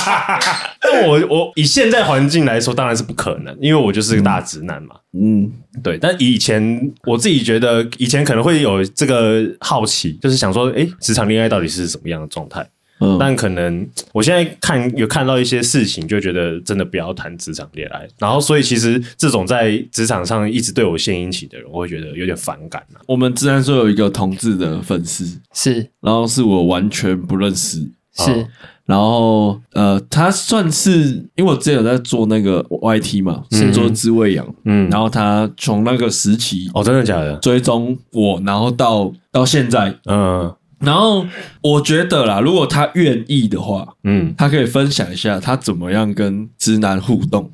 [0.80, 4.96] 但我我以现在环境来说，当然是不可能，因为我就是个大直男嘛。
[5.12, 5.50] 嗯，
[5.82, 5.98] 对。
[5.98, 12.66] 但以前我自己觉得，以前可能会有这个好奇，就是想说，哎，职场恋爱到底是什么样的状态？
[13.02, 18.06] 嗯，但可能我现在看有看到一些事情，就觉得真的不要谈职场恋爱。
[18.18, 23.00] 然后，所以其实这种在职场上一直对我献殷勤的人，我会觉得有点反感啊。
[23.06, 27.78] 我们之前说有一个同志的粉丝，是，然后是我完全不认识，
[28.16, 28.30] 是。
[28.30, 28.46] 哦
[28.86, 30.90] 然后，呃，他算是
[31.36, 41.24] 因为我之前有在做那个 YT 嘛，是做自慰养，嗯，然后他从那个时期，哦，真的假的，追踪我，然后到到现在，嗯，然后
[41.62, 47.48] 我觉得啦，如果他愿意的话，嗯，他可以分享一下他怎么样跟直男互动。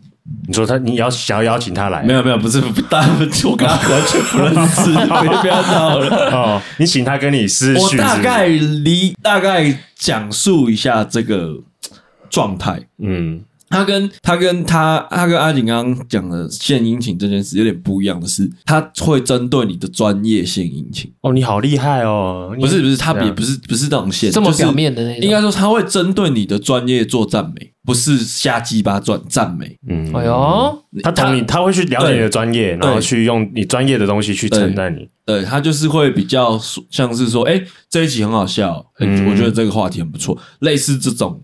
[0.49, 2.03] 你说他，你要想要邀请他来？
[2.03, 3.11] 没有没有，不是，不当然
[3.45, 4.91] 我跟他完全不认识，
[5.41, 6.31] 不要闹了。
[6.33, 9.63] 哦，你请他跟你私讯，我大概离大概
[10.07, 11.59] 讲述一下这个
[12.31, 12.81] 状态。
[12.99, 21.13] 嗯，他跟他跟他他跟阿景刚刚讲的献殷勤这件事有点不一样的是，他会针对你的专业献殷勤。
[21.23, 22.55] 哦，你好厉害哦！
[22.61, 27.73] 不是不是，他也不是不是那种献，这么表面的那种，应该说他会针对你的专业做赞美。
[27.87, 35.09] 不是瞎鸡巴转赞美，嗯，哎呦，他懂你，他会去了解你的专业，然后去用你专业的东西去称赞你。
[35.25, 36.59] 对，他就是会比较
[36.91, 39.31] 像是说，哎，这一集很好笑，嗯。
[39.31, 41.41] 我觉得这个话题很不错，类似这种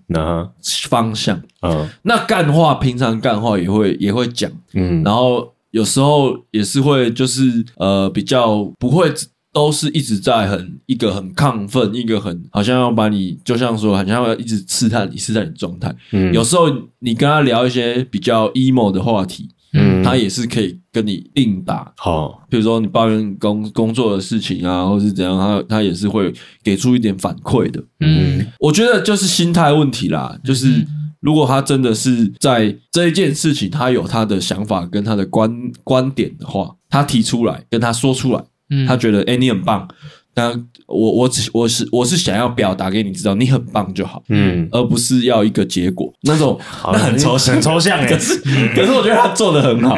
[0.88, 1.40] 方向。
[1.62, 9.12] 嗯，那干话平常干话也会也会讲，嗯，然后有时候也是会就是呃比较不会
[9.52, 15.94] 都是一直在很一个很亢奋，一个很好像要把你，就像说，好像要一直试探你，试探你状态。
[16.12, 16.68] 嗯，有时候
[17.00, 21.92] 你跟他聊一些比较 emo 的话题，嗯，他也是可以跟你应答。
[21.96, 27.82] 好，比如说你抱怨工工作的事情啊，或是怎样，他他也是会给出一点反馈的。
[28.00, 30.86] 嗯，我觉得就是心态问题啦，就是。
[31.22, 35.48] 如果他真的是在这一件事情，他有他的想法跟他的观
[35.84, 39.86] 观点的话，他提出来跟他说出来，嗯，他觉得哎，你很棒，
[40.34, 40.50] 但
[40.86, 46.12] 我我只我是我是想要表达给你知道你很棒就好，嗯，而不是要一个结果。
[46.22, 46.58] 那种，
[46.92, 48.38] 那很抽象，很抽象哎， 可是
[48.74, 49.96] 可是我觉得他做的很好，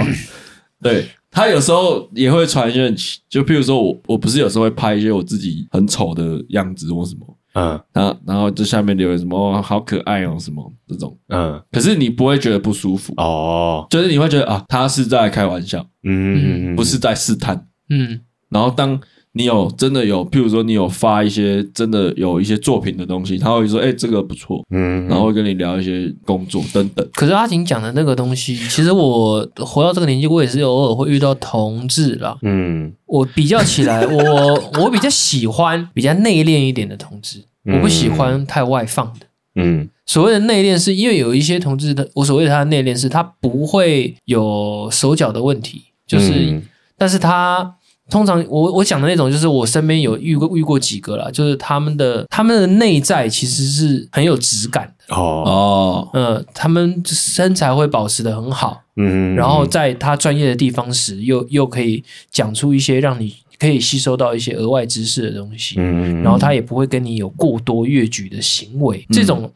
[0.83, 2.93] 对，他有时候也会传一些，
[3.29, 7.21] 就譬如说我我不是有时候会拍一些我自己很丑的样子或什么。
[7.57, 13.15] 嗯，然后然后这下面留言什么好可爱哦，什么这种，嗯，可是你不会觉得不舒服。
[13.17, 18.21] 哦，就是你会觉得啊，他是在开玩笑，嗯，不是在试探，嗯，
[18.55, 18.99] 然后当
[19.33, 27.05] 你有真的有，譬如说你有发一些真的有一些作品的东西，他会说，哎，这个不错，嗯，然后会跟你聊一些工作等等。
[27.15, 32.93] 可是阿景讲的那个东西，其实我活到这个年纪，我也是偶尔会遇到同志啦，嗯。
[33.07, 39.27] 我比较起来，我 我比较喜欢比较内敛一点的同志，我不喜欢太外放的。
[39.57, 46.63] 嗯，所谓的内敛，是因为有一些同志的，我所谓的他的内敛，是他不会有手脚的问题，就是，嗯、
[46.99, 47.77] 但是他
[48.11, 58.83] 通常我我讲的那种，就是我身边有遇过遇过几个啦，就是他们的他们的内在其实是很有质感的哦哦，呃，他们身材会保持得很好。
[58.97, 65.77] 嗯，然后在他专业的地方时，又又可以讲出一些让你可以吸收到一些额外知识的东西。
[65.79, 69.05] 嗯，然后他也不会跟你有过多越矩的行为。
[69.11, 69.51] 这种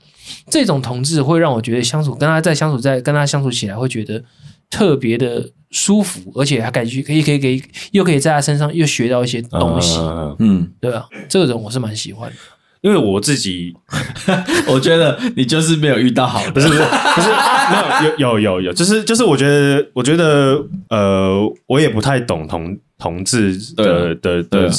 [0.51, 4.25] 这种同志会让我觉得相处跟他再相处在跟他相处起来会觉得
[4.69, 9.99] 特别的舒服，而且还感觉可以可以可以又可以在他身上又学到一些东西。
[10.39, 12.37] 嗯，对啊，这个人我是蛮喜欢的。
[12.81, 13.75] 因为我自己，
[14.69, 24.71] 我觉得你就是没有遇到好的，不是不是不是，没有有有有有，就是就是我觉得我觉得呃，我也不太懂同同志的的的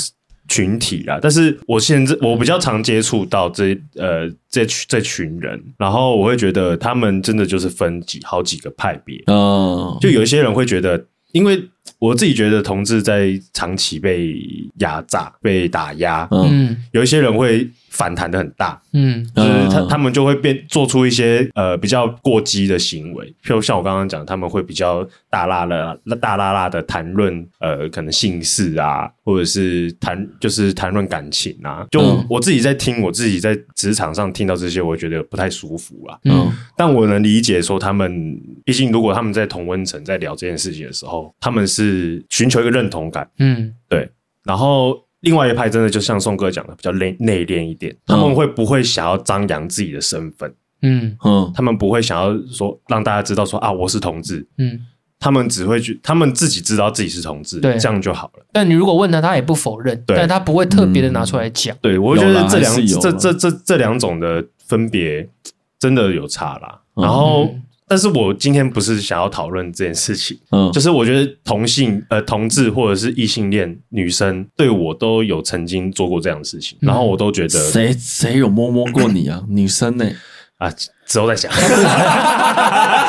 [0.50, 11.64] 群体啦，但是我现在我比较常接触到这呃这群这群人，然后我会觉得他们真的就是分几好几个派别，嗯，就有一些人会觉得，因为。
[11.97, 14.36] 我自己觉得同志在长期被
[14.80, 31.86] 压榨、被打压，嗯，有一些人会反弹的很大，嗯，就是他他们就会变做出一些呃比较过激的行为，譬如像我刚刚讲，他们会比较大剌的、大剌剌的谈论呃可能性事啊，或者是谈就是谈论感情啊。
[31.91, 31.99] 就
[32.30, 36.17] 我自己在听，我自己在职场上听到这些，我觉得不太舒服啊。
[36.23, 41.79] 嗯，但我能理解说他们，毕竟如果他们在同温层在聊这件事情的时候，他们是。
[41.84, 44.10] 是寻求一个认同感，嗯，对。
[44.44, 50.54] 然后另外一派真的就像宋哥讲的，比较内内敛一点，他们会不会想要张扬自己的身份？
[50.82, 54.46] 嗯嗯，他们不会想要说让大家知道说啊，我是同志。
[54.58, 54.80] 嗯，
[55.20, 58.46] 他们只会去，他们自己知道自己是同志，对，这样就好了。
[58.52, 61.76] 但你如果问他，他也不否认，对，但他不会特别的拿出来讲。
[61.82, 65.30] 对，我觉得这两这这这这两种的分别
[65.78, 66.82] 真的有差啦。
[66.96, 67.50] 然后。
[67.89, 79.43] 但是我今天不是想要讨论这件事情，嗯，就是我觉得同性呃同志或者是异性恋女生对我都有曾经做过这样的事情，然后我都觉得谁谁有摸摸过你啊？
[79.49, 80.08] 女生呢？
[80.60, 80.69] 啊，
[81.08, 81.49] 之后再讲，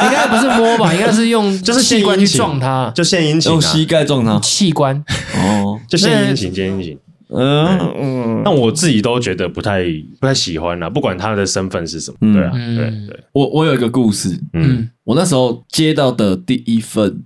[0.04, 0.94] 应该不是摸吧？
[0.94, 4.96] 应该是用 就是器官去撞他，就献殷勤，用膝盖撞他，器官
[5.36, 6.98] 哦，就献殷勤，献殷勤。
[7.32, 9.84] 嗯嗯，那我自己都觉得不太
[10.18, 13.24] 不太喜欢啦，不管他的身份是什么，嗯、对啊，对对。
[13.32, 17.22] 我我有一个故事，嗯，我那时候接到的第一份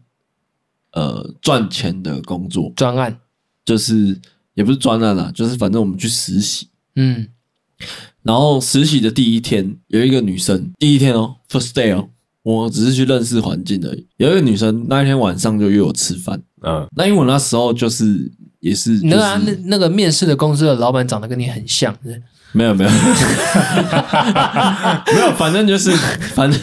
[0.93, 2.73] 呃赚钱的工作。
[2.77, 3.19] 专案，
[3.65, 4.21] 就是
[4.53, 7.29] 也不是专案啦，就是反正我们去实习，嗯，
[8.23, 12.11] 然后实习的第一天有一个女生，第一天哦，first day 哦，
[12.43, 14.07] 我只是去认识环境而已。
[14.19, 18.31] 有一个女生那一天晚上就约我吃饭，嗯，那因为我那时候就是。
[18.65, 21.95] 也是，那那那个面试的公司的老板长得跟你很像，
[22.53, 22.91] 没有没有，
[25.13, 25.91] 没有，反正就是
[26.35, 26.59] 反正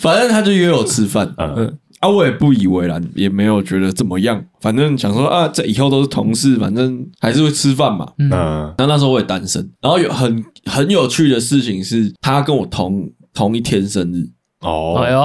[0.00, 1.78] 反正他就约我吃饭，嗯。
[2.00, 8.28] 啊，我也不以为然，也没有觉得怎么样，反正想说啊，这以后都是同事，反正还是会吃饭嘛，嗯，
[8.76, 14.28] 那那时候我也单身，然后有很很有趣的事情是，他跟我同同一天生日，
[14.62, 15.20] 哦，哎呦，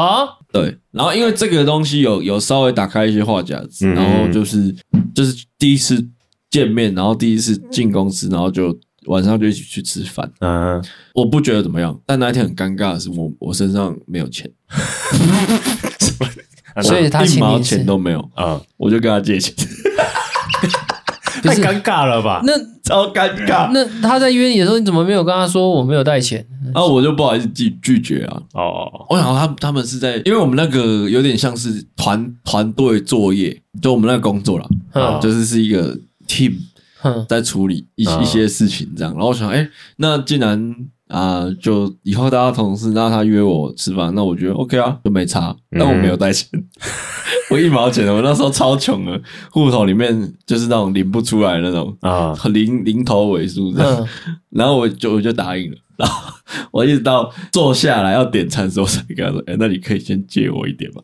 [0.52, 4.76] 对，然后因为这个东西有有稍微打开一些话匣子，然后就是。
[5.16, 6.08] 就是第一次
[6.52, 8.78] 见面，然后第一次进公司，然后就
[9.08, 10.32] 晚上就一起去吃饭。
[10.42, 10.80] 嗯，
[11.16, 14.48] 我不觉得怎么样，但那一天很尴尬的是我，我我身上没有钱，
[16.84, 19.56] 所以他一毛钱都没有啊，我就跟他借钱。
[21.42, 22.44] 太尴尬了吧？
[22.46, 23.72] 那超尴尬。
[23.74, 26.46] 那他在约你的时候，你怎么没有跟他说我没有带钱？
[26.74, 28.42] 然后我就不好意思拒拒绝啊。
[28.54, 35.98] 哦，我想他他们是在，因为我们那个有点像是团团队作业，就我们那个工作啦，嗯，就是是一个
[36.28, 36.54] team，
[37.28, 39.14] 在处理一一些事情这样。
[39.14, 40.76] 然后我想，哎，那既然。
[41.08, 45.56] 啊，就以后大家同事，那他约我吃饭，那我觉得 OK 啊，就没差。
[45.72, 46.68] 但我没有带钱，嗯、
[47.50, 54.02] 我一毛钱的，我那时候超穷的，户头里面就是那种领不出来那种啊，零零头尾数这样。
[54.02, 56.34] 嗯、然后我就我就答应了，然后
[56.72, 61.02] 我一直到坐下来要点餐的时候，才跟他说：“哎、欸，那你可以先借我一点吗？”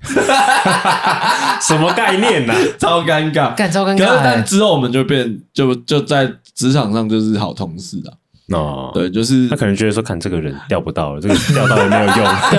[1.62, 2.60] 什么概念呢、 啊？
[2.78, 4.22] 超尴尬，干超尴尬。
[4.24, 8.14] 但之后我们就变，就就在职场上就是好同事啊。
[8.54, 12.58] 哦，对，就是他可能觉得说，看这个人钓不到了，这个钓到也没有用， 还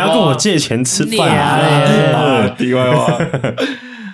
[0.00, 2.48] 要跟我借钱吃饭啊！
[2.56, 3.18] 题外话，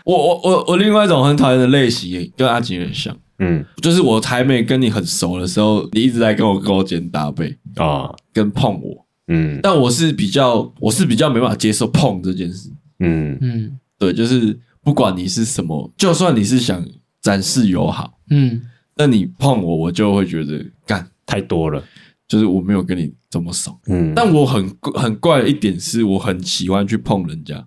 [0.04, 12.70] 我我我我另外一种很讨厌的类型，跟阿景很像，嗯，就是我还没跟你很熟的时候，你一直在跟我勾肩搭背啊，跟碰我，嗯，但我是比较，我是比较没办法接受碰这件事，
[13.00, 13.36] 嗯。
[13.40, 16.86] 嗯，对，就是不管你是什么，就算你是想
[17.20, 18.62] 展示友好，嗯。
[18.96, 21.06] 那你碰我，我就会觉得干。
[21.24, 21.80] 太多了，
[22.26, 23.78] 就是我没有跟你这么熟。
[23.86, 27.64] 嗯，但我很很怪的一点是，我很喜欢去碰人家。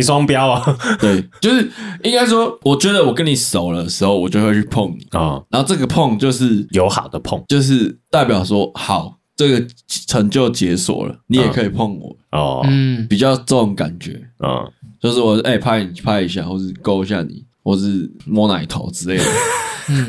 [0.00, 0.78] 你双标啊？
[0.98, 1.70] 对，就是
[2.02, 5.06] 应该说，我觉得我跟你熟了的时候，我就会去碰你。
[5.10, 5.20] 啊。
[5.20, 9.66] 哦、然后这个碰就是友好的碰，就是代表说好，这个
[10.06, 12.16] 成就解锁了，你也可以碰我。
[12.32, 12.62] 哦。
[12.64, 14.12] 嗯，比较这种感觉。
[14.38, 17.44] 啊，哦、就是我哎、欸、拍你拍一下，或是勾一下你。
[17.62, 19.24] 或是摸奶头之类的，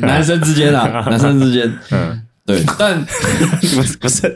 [0.00, 4.34] 男生之间啊， 男生之间，嗯，对， 但不是不是，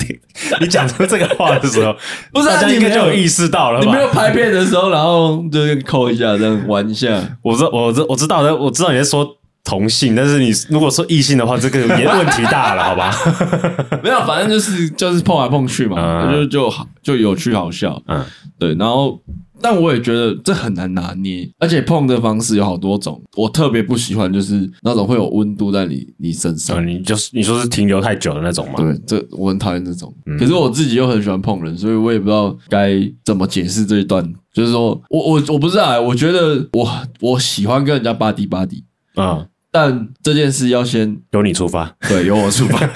[0.60, 1.92] 你讲出这个话的时候，
[2.32, 7.20] 不是大家应该就有意识到了，你没有拍片的时候，然后就抠一下，这样玩一下。
[7.42, 9.35] 我知我知我知道的，我知道你在说
[9.66, 13.12] 同性，但是你如果说异性的话，这个也问题大了，好吧？
[14.02, 18.24] 没有，反正就是就是碰来碰去嘛，就就好就有趣好笑，嗯，
[18.58, 19.20] 对，然后。
[19.58, 23.18] 但我也觉得这很难拿捏，而且碰的方式有好多种。
[23.38, 28.74] 我特别不喜欢就是那种会有温度在你你身上，嗯、你就是你说是停留太久的那种吗？
[28.76, 30.14] 对，这我很讨厌这种。
[30.26, 32.92] 嗯、可是我自己又很喜欢碰人，所以我也不知道该
[33.24, 34.30] 怎么解释这一段。
[34.52, 36.86] 就是说我我我不知道，我觉得我
[37.20, 39.48] 我喜欢跟人家巴迪巴迪啊，嗯、
[39.78, 42.78] 但这件事要先由你出发，对，由我出发，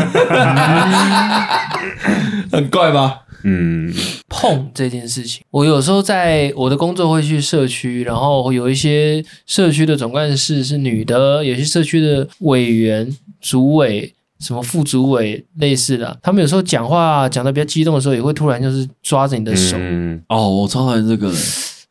[2.51, 3.19] 很怪吧？
[3.45, 3.93] 嗯，
[4.31, 19.77] 碰这件事情，我有时候在我的工作会去社区，然后有一些社区的总干事是女的，有些社区的委员、主委、什么副主委类似的，他们有时候讲话讲得比较激动的时候，也会突然就是抓着你的手。
[19.79, 21.37] 嗯、哦，我超讨厌这个人。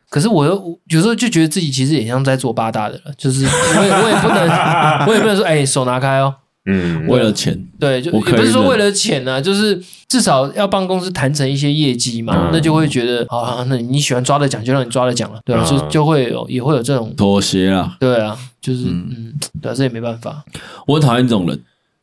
[0.09, 4.47] 可是我又有时候就觉得自己其实也像在做八大的了，就是我也我也不能，
[5.07, 6.33] 我也不能说，哎，手拿开哦。
[6.65, 20.43] 嗯，为了钱，对，就也不是说为了钱呢、啊，就是至少要帮公司谈成一些业绩嘛，嗯、那就会觉得，啊，那你喜欢抓的奖就让你抓的奖了，对，嗯、就就会有也会有这种妥协啊，对啊，就是嗯，嗯，对啊，这也没办法。
[20.85, 21.59] 我很讨厌这种人，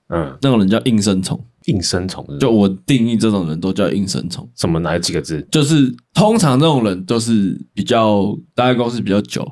[0.09, 4.49] 嗯，那种人叫应声虫，应声虫，就我定义这种人都叫应声虫。
[4.57, 4.79] 什么？
[4.81, 5.47] 哪几个字？
[5.51, 9.43] 就是通常这种人都是比较待在公司比较久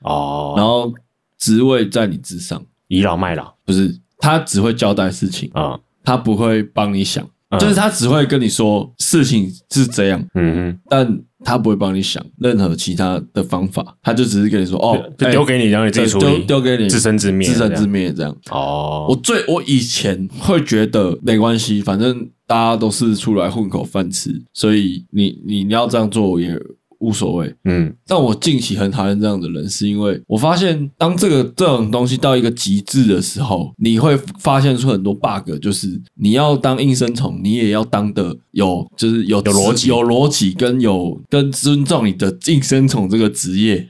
[0.00, 0.92] 哦，然后
[1.38, 4.00] 职位在你之上，倚老卖老，不是。
[4.18, 18.34] 他只会交代事情啊，他不会帮你想，就是他只会跟你说事情是这样，嗯哼，但他不会帮你想任何其他的方法，他就只是跟你说哦，就丢给你，让你自己处理，丢给你自生自灭，自生自灭这样。
[18.50, 26.58] 哦，我最我以前会觉得没关系，反正大家都是出来混口饭吃，所以你你你要这样做也。
[27.04, 43.88] 无所谓，嗯，但我近期很讨厌这样的人，是因为我发现，当这个这种东西到一个极致的时候，你会发现出很多 bug，就是你要当应声虫，你也要当的有，就是有有逻辑、有逻辑跟有跟尊重你的应声虫这个职业。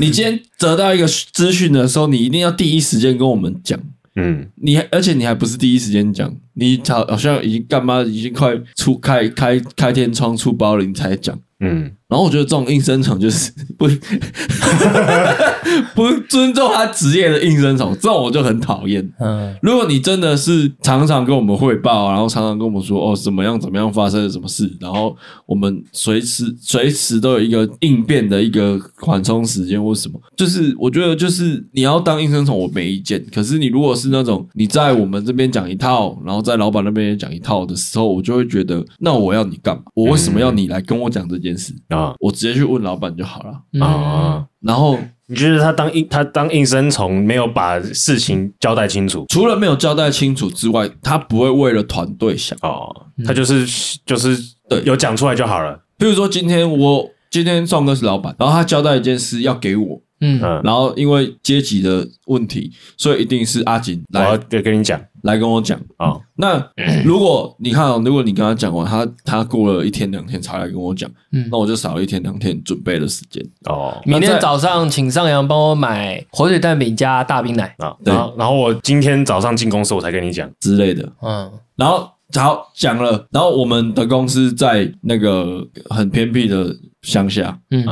[0.00, 3.78] 你今天得到一个资讯的时候，你一定要第一时间跟我们讲，
[4.16, 11.38] 嗯，你而且你还不是第一时间讲，你好好像已经干嘛，已经快出开开开天窗出包了，你才讲。
[11.60, 13.88] 嗯，然后我觉得这种应声虫就是 不
[15.96, 19.04] 不尊重他职业的应声虫，这种我就很讨厌。
[19.18, 39.82] 嗯，如果你真的是常常跟我们汇报，然后常常跟我们说哦怎么样怎么样发生了什么事，然后我们随时随时都有一个应变的一个缓冲时间或什么，就是我觉得就是你要当应声虫我没意见，可是你如果是那种你在我们这边讲一套，然后在老板那边也讲一套的时候，我就会觉得那我要你干嘛？
[39.94, 42.14] 我为什么要你来跟我讲这件事啊？
[42.20, 44.44] 我直接去问老板就好了啊。
[44.60, 49.24] 然后你觉得他当应他当应声虫，没有把事情交代清楚？
[49.28, 53.66] 除了没有交代清楚之外，他不会为了团队想哦，他就是
[54.06, 54.36] 就是
[54.68, 55.80] 对，有讲出来就好了。
[55.96, 60.00] 比如说今天我今天壮哥是老板，然后他交代一件事要给我。
[60.20, 65.78] 嗯，然后因为阶级的问题，所以一定是阿锦来，我要跟你讲，来跟我讲。
[65.98, 66.22] 啊、哦。
[66.36, 66.58] 那
[67.04, 73.44] 如果你看，如果你跟他讲完，他他过了一天两天才来跟我讲，嗯，那我就少了一天两天准备的时间。
[73.66, 74.00] 哦。
[74.04, 77.74] 明天早上请上扬帮我买火腿蛋饼加大冰奶。
[77.78, 77.94] 啊。
[78.02, 80.50] 对，然后我今天早上进公司我才跟你讲。
[80.60, 81.12] 之类的。
[81.20, 87.84] 嗯，然后好讲了，然后我们的公司在那个很偏僻的乡下，嗯。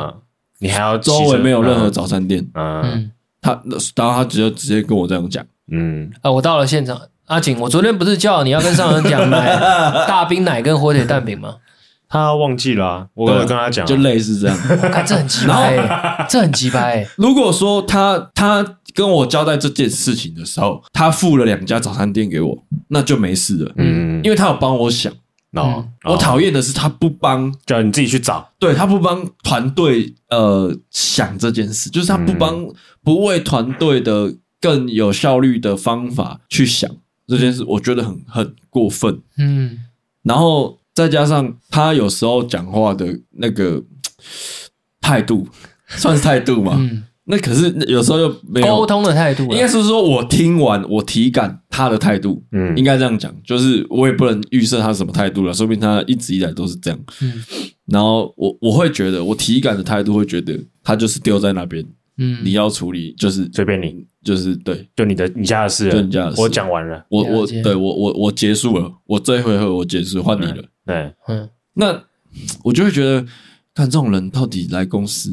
[0.59, 3.11] 你还要周围没有任何早餐店，嗯，
[3.41, 3.51] 他，
[3.97, 6.97] 然后他直接直接跟我这样讲，嗯，啊，我到了现场，
[7.27, 9.57] 阿景，我昨天不是叫你要跟上人讲买
[10.07, 11.57] 大冰奶跟火腿蛋饼吗？
[12.09, 17.07] 他忘记了啊，我有跟他讲，就类似这样，我看这很奇葩，这很奇葩。
[17.16, 18.62] 如果说他他
[18.95, 25.11] 跟我交代这件事情的时候，他付了两家早餐店给我，那就没事了，嗯，因为他有帮我想。
[25.53, 28.51] 哦，我讨厌的是他不帮，叫你自己去找。
[28.59, 32.66] 对，他不帮团队呃想这件事，就是他不帮
[33.05, 36.91] 不为团队的更有效率的方法去想
[37.27, 39.20] 这件事，我觉得很很过分。
[39.39, 39.79] 嗯，
[40.23, 43.83] 然后再加上他有时候讲话的那个
[45.01, 45.47] 态度，
[45.89, 46.77] 算是态度嘛？
[46.79, 47.05] 嗯。
[47.25, 57.33] 那可是有时候又没有沟通的态度，应该是说我听完我体感他的态度，嗯，应该这样讲，就是我也不能预设他什么态度了，说明他一直以来都是这样，嗯，
[57.87, 61.87] 然后我我会觉得我体感的态度会觉得他就是丢在那边，
[62.18, 72.02] 嗯，你要处理就是随便你，就是对，就你的你家的事，就你家的事，我讲完了，我我对我我我结束了，我这一回合我结束，换你了，对，嗯，那
[72.64, 73.26] 我就会觉得，
[73.74, 75.30] 看这种人到底来公司。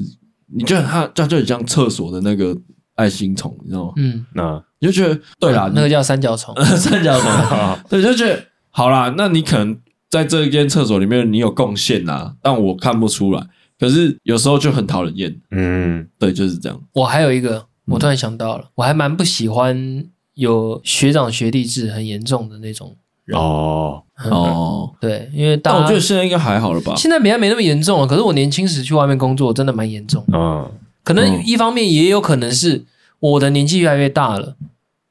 [0.52, 2.58] 你觉得他叫就很像厕所的那个
[2.96, 3.94] 爱心虫，你知道吗？
[3.98, 7.30] 嗯，那你就觉得对啦，那个叫三角虫， 三角虫，
[7.88, 9.14] 对，就觉得好啦。
[9.16, 13.48] 那你可能在这一间厕所里面，你有贡献啦，但我看不出来。
[13.80, 15.40] 可是有时候就很讨人厌。
[15.52, 16.80] 嗯，对，就是这样。
[16.94, 22.96] 我还有一个，我突然想到了，我还蛮不喜欢有学长学弟制很严重的那种。
[23.32, 24.02] 哦
[24.32, 26.96] 哦，对，因为大我觉得现在应该还好了吧？
[26.98, 28.08] 现在比较没那么严重了。
[28.08, 30.26] 可是我年轻时去外面工作，真的蛮严重。
[30.34, 30.68] 嗯，
[31.04, 32.86] 可能一方面也有可能是
[33.20, 34.56] 我的年纪越来越大了，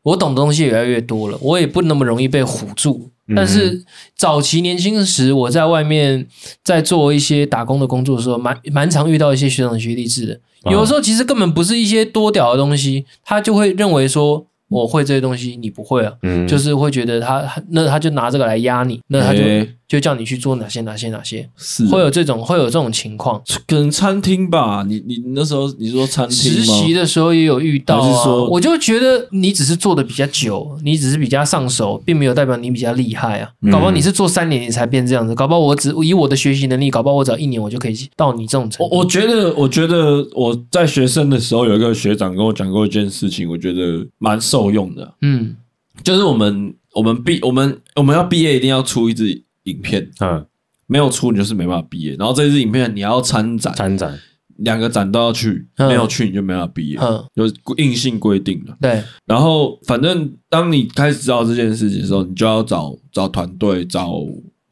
[0.02, 3.10] 我懂的东西也越来越多了，我也不那么容易被唬住。
[3.34, 3.84] 但是
[4.16, 6.26] 早期年轻时，我在外面
[6.62, 10.40] 在做一些打工的工作的时候，蛮蛮常遇到一些学长学弟制的。
[10.70, 14.46] 有的时候其实根本不是一些多屌的东西，他就会认为说。
[14.70, 16.12] 我会这些东西，你不会啊？
[16.22, 23.42] 嗯，就是会觉得他，那他就拿这个来压你，那他就、欸、就叫你去做哪些哪些哪些，是会有这种会有这种情况。
[23.66, 28.22] 可能餐厅吧，你你那时候你说餐厅实习的时候也有遇到啊。
[28.22, 33.50] 说我就觉得你只是做的比较久，你只是比较上手，并没有代表你比较厉害啊。
[33.72, 38.94] 搞不好你是做三年你才变这样子，搞不好我只以我的学习能力，搞不好我只要一年我就可以到你这种程度。
[38.94, 45.14] 我我觉得，我觉得我在学生的时候有一个学长跟我讲过一件事情，我觉得蛮受用的。
[45.22, 45.40] 嗯。
[45.40, 45.56] 嗯，
[46.04, 50.44] 就是我们我们毕我们我们要毕业一定要出一支影片，嗯，
[50.86, 52.14] 没有出你就是没办法毕业。
[52.18, 54.18] 然后这支影片你要参展，参展
[54.56, 57.46] 两个展都要去，没有去你就没办法毕业，嗯，有
[57.76, 58.76] 硬性规定了。
[58.80, 64.12] 对，然后反正当你开始知道这件事情的时候，你就要找找团队找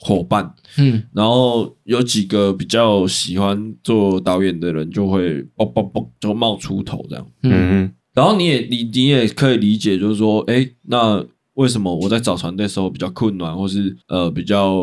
[0.00, 7.92] 伙伴，嗯，然后有几个比较喜欢做导演的人就会嘣嘣嘣就冒出头这样，嗯。
[8.12, 11.22] 然后你也你你也可以理解，就是说，哎，那
[11.56, 14.74] 为什么我在找团队的时候比较困难，或是呃比较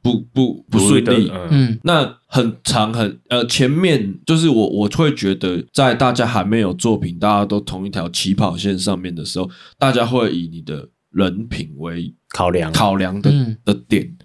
[0.00, 1.30] 不不不顺利？
[1.50, 12.72] 嗯，那很长很呃前面就是我我会觉得，在大家还没有作品，大家都同一条起跑线上面的时候，大家会以你的人品为考量。
[12.72, 13.30] 考量的
[13.64, 14.16] 的点。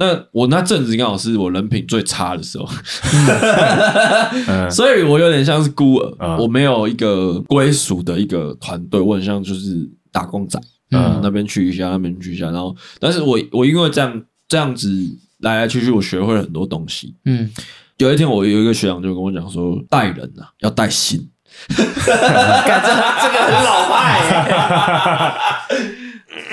[0.00, 2.64] 那我那阵子刚好是我人品最差的时候，
[4.70, 10.56] 所以我有点像是孤儿，我没有一个归属的一个团队，我很像就是打工仔，
[10.90, 14.88] 嗯，那边去一下，那边去一下，然后，但是我我因为这样这样子
[15.40, 17.50] 来来去去，我学会了很多东西，嗯，
[17.98, 21.28] 有一天我有一个学长就跟我讲说，带人啊要带心，
[21.68, 22.88] 感觉
[23.22, 25.36] 这个很老派，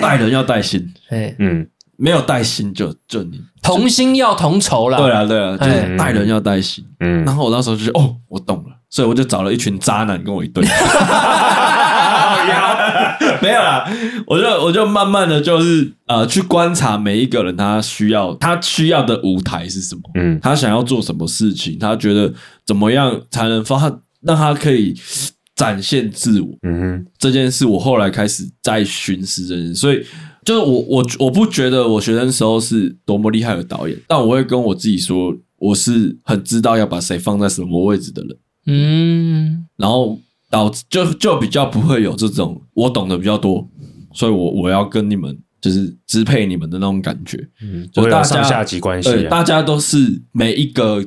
[0.00, 0.92] 带人要带心，
[1.38, 1.68] 嗯。
[1.98, 4.98] 没有带心就就你同心要同酬了。
[4.98, 6.84] 对啊对啊，就是带人要带心。
[7.00, 10.62] 嗯，然后我那时候就哦，我懂了，所以我就找了一群渣男跟我一对。
[13.42, 13.88] 没有啦，
[14.26, 22.32] 我就我就慢慢的就是呃去观察每一个人他需要他需要的舞台是什么，嗯，他想要做什么事情，他觉得
[22.64, 23.78] 怎么样才能发
[24.22, 24.94] 让他可以
[25.54, 26.48] 展现自我。
[26.62, 30.04] 嗯哼，这件事我后来开始在寻思这件事，所以
[30.44, 38.36] 就是我我我不觉得我学生时候是多么厉害的导演，但我会跟我自己说，我是很知道要把谁放在什么位置的人。
[38.68, 40.18] 嗯，然后
[40.56, 43.68] 导致就就比较不会有这种我懂得比较多，
[44.12, 45.38] 所以我我要跟你们。
[45.58, 49.96] 就是支配你们的那种感觉，嗯，就大家上下级关系，对，大家都是
[50.30, 51.02] 每一个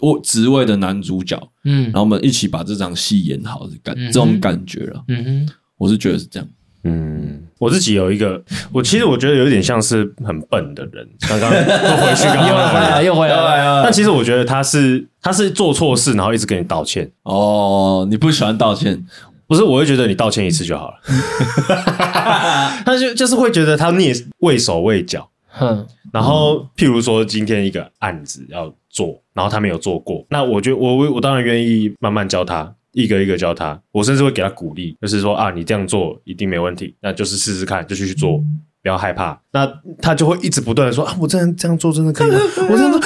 [0.00, 5.48] 我职位的男主角，嗯，然后我们一起把这场戏演好的感，这种感觉了，嗯哼，
[5.78, 6.48] 我是觉得是这样，
[6.84, 8.40] 嗯，我自己有一个，
[8.70, 11.60] 我其实我觉得有点像是很笨的人，刚刚又
[11.96, 19.04] 回去，刚刚又回来， 又回来了，但其实我觉得他是他是做错事，然后一直跟你道歉，哦，你不喜欢道歉。
[19.46, 20.94] 不是，我会觉得你道歉一次就好了。
[22.84, 25.86] 他就就是会觉得他蹑畏手畏脚，哼。
[26.12, 33.80] 然后，譬如说今天一个案子要做，然后他没有做过，那我觉得我我当然愿意慢慢教他，一个一个教他。
[33.92, 38.38] 我甚至会给他鼓励，就是说啊，你这样做一定没问题，那就是试试看，就去做，
[38.82, 39.38] 不要害怕。
[39.52, 39.70] 那
[40.00, 42.38] 他就会一直不断的说啊，我这样这样做真的可以吗？
[42.70, 43.00] 我这样做。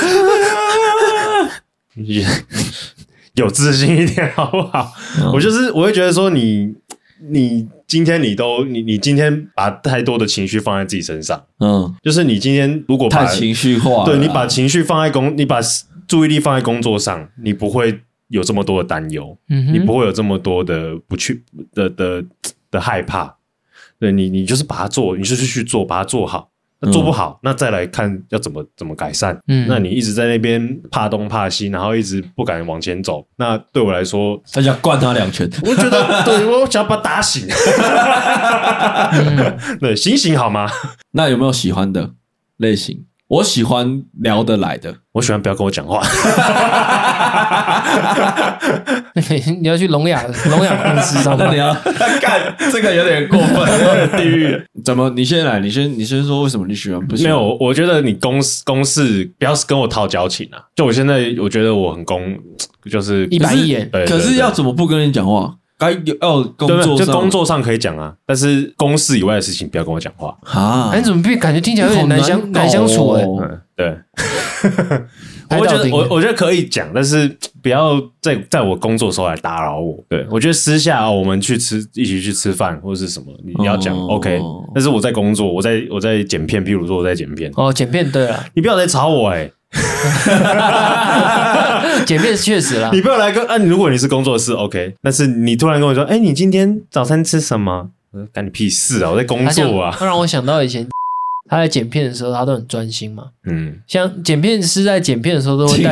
[3.35, 4.93] 有自信一点好不好？
[5.21, 6.75] 嗯、我就是我会觉得说你
[7.31, 15.61] 你今天你都你你今天把太多的情绪放在自己身上，嗯，就是你今天如果把太情绪化，对，你把情绪放在工，你把
[16.07, 21.45] 注意力放在工作上，你不会有这么多的担忧，嗯，你不会有这么多的不去
[21.75, 22.25] 的的
[22.71, 23.37] 的害怕，
[24.01, 26.51] 对你你就是把它做，你就是去做，把它做好。
[26.81, 29.37] 那做不好，嗯、那再来看要怎么怎么改善。
[29.49, 33.27] 嗯，那你一直在那边怕东怕西，然后一直不敢往前走。
[33.37, 35.49] 那对我来说，他想灌他两拳。
[35.65, 37.49] 我觉得， 对我想要把他打醒。
[39.13, 40.69] 嗯、 对，醒醒好吗？
[41.11, 42.13] 那有没有喜欢的
[42.59, 43.05] 类型？
[43.29, 46.03] 我喜欢聊得来的，我喜欢不要跟我讲话。
[49.61, 51.49] 你要去聋哑 聋哑公司上班？
[51.49, 51.75] 那你要
[52.21, 52.41] 干
[52.73, 54.59] 这个有点过分，有点地狱。
[54.83, 55.11] 怎么？
[55.11, 56.99] 你先来，你先你先说为什么你喜欢？
[57.07, 57.33] 不喜欢？
[57.35, 60.59] 没有，我觉得你公司公事不要跟我套交情啊。
[60.75, 62.35] 就我现在，我觉得我很公，
[62.91, 63.91] 就是一板一眼。
[64.07, 65.53] 可是要怎么不跟你讲话？
[65.79, 70.93] 该有哦工作上，就工作上可以讲啊，但是公事以外的事情不要跟我讲话啊！
[70.97, 73.25] 你怎么感觉听起来有点难相难相处哎？
[73.77, 73.97] 对，
[75.57, 79.97] 我觉得我我觉得可以讲，但是不要在在我工作的时候来打扰我。
[80.09, 84.41] 对，我觉得私下我们去吃一起去吃饭或者是什么，你要讲 OK。
[84.75, 89.49] 但是我在工作，我在我在剪片，譬如说我在剪片哦，剪片对啊，你不要来吵我哎。
[92.05, 93.57] 剪片确实啦， 你不要来跟啊！
[93.59, 97.91] 如果你是工作室，OK，但是你突然跟我说，哎、欸，你今天早餐吃什么？
[98.13, 99.11] 我说干你屁事啊！
[99.11, 99.95] 我在工作啊！
[99.99, 100.87] 他让我想到以前。
[101.49, 103.25] 他在剪片的时候，他都很专心嘛。
[103.45, 105.83] 嗯，像剪片师在剪片的时候，都会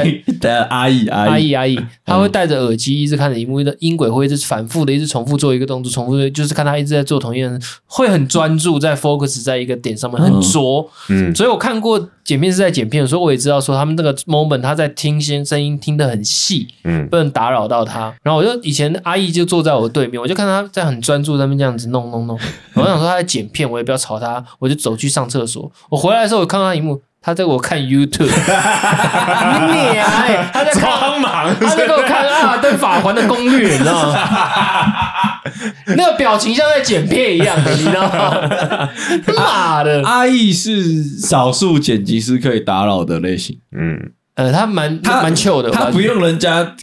[0.41, 10.89] 带阿姨阿姨阿姨，他会戴着耳机，一直看着荧幕的音轨，会一直反复的，一直重复做一个动作，重复的，就是看他一直在做同一样，会很专注在 focus 在一个点上面，很拙。
[11.09, 18.15] 嗯，所以我看过剪片师在剪片的时候，我也知道说他们那个 moment 他在听先声音，听得很细，嗯，不能打扰到他。
[18.23, 22.39] 然后我就以前阿姨就坐在我对面，我就看他在很专注在那边这样子弄弄弄。
[22.75, 25.71] 我想说他在剪片，我也不要吵他，我就走去上厕所。
[25.91, 34.19] 我回来的时候，我看到他一幕，他在我看 YouTube， 你娘哎，他在装忙，他在给我看啊，对法环的攻略，你知道吗？
[35.97, 38.89] 那个表情像在剪片一样的，你知道吗？
[39.37, 46.75] 妈的，阿义是少数剪辑师可以打扰的类型，嗯，呃，他蛮他蛮 chill 的，他不用人家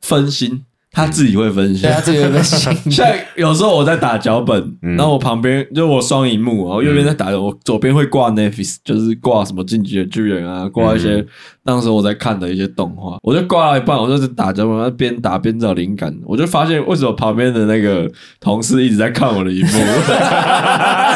[0.00, 0.64] 分心。
[0.96, 2.56] 他自己会分心，对，他自己会分析。
[2.90, 11.22] 像有时候我在打脚本，然后我旁边就我双荧幕，然后右边在打，我左边会挂 Netflix，就是挂什么进击的巨人啊，挂一些
[11.62, 13.18] 当时我在看的一些动画。
[13.22, 16.10] 我就挂了一半，我就是打脚本，边打边找灵感。
[16.24, 19.72] 我就发现为什么旁边的那个同事一直在看我的荧幕？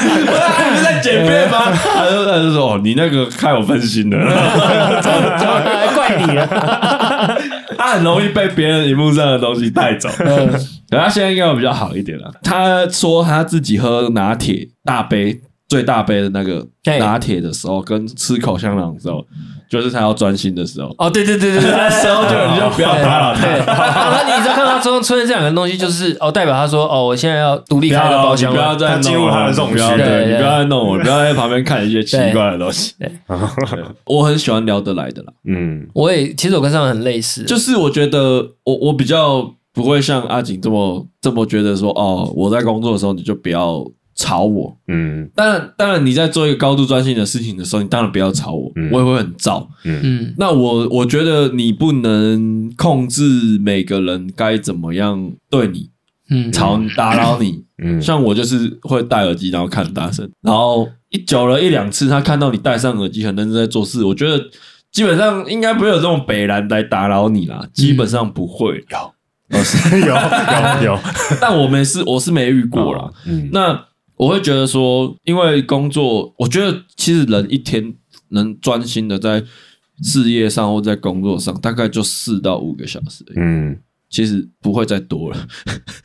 [0.03, 1.72] 你是在剪片吗？
[1.72, 4.18] 他就他就说：“哦，你那个看我分心了，
[5.95, 6.47] 怪你了。”
[7.91, 10.09] 他很容易被别人荧幕上的东西带走。
[10.18, 10.51] 等，
[10.91, 12.32] 他现在应该比较好一点了。
[12.43, 16.66] 他说他自己喝拿铁大杯最大杯的那个
[16.99, 19.26] 拿铁的时候，跟吃口香糖的时候，
[19.71, 20.93] 就是他要专心的时候。
[20.99, 23.47] 哦，对对对对对，那时候就你就不要打扰他。
[23.47, 29.77] 那你知道看到他出现这两个东西，就是哦，代表他说哦，我现在要独立开个包厢，不要再进入他的这种区。
[29.77, 32.95] 对，你不要再弄我，不要在旁边看一些奇怪的东西。
[34.07, 35.33] 我很喜欢聊得来的啦。
[35.45, 43.85] 嗯，我也其实我跟上很类似，就是我觉得我我比较不会像阿景这么这么觉得说哦，我在工作的时候你就不要。
[44.15, 50.01] 吵我，嗯，当然，当然，你在做一个高度专心的事情的时候，你当然不要吵我，嗯、我也会很燥，嗯。
[50.03, 50.35] 嗯。
[50.37, 53.23] 那我我觉得你不能控制
[53.61, 55.89] 每个人该怎么样对你，
[56.31, 64.39] 嗯，吵你打扰你，嗯，像我就是会戴耳机，然后看很大声，然后一久了一两次，他看到你戴上耳机很认真在做事，我觉得
[64.93, 68.85] 基本上应该不会有这种北兰来打扰你啦，基本上不会。
[68.91, 69.59] 有，
[69.99, 70.99] 有有有，
[71.41, 73.73] 但我没是我是没遇过啦，嗯，那
[74.21, 77.95] 我会觉得说，因为工作，我觉得其实人一天
[78.29, 79.43] 能专心的在
[80.03, 83.79] 事业上或在工作上，大概就四到五个小时，嗯。
[84.11, 85.47] 其实不会再多了，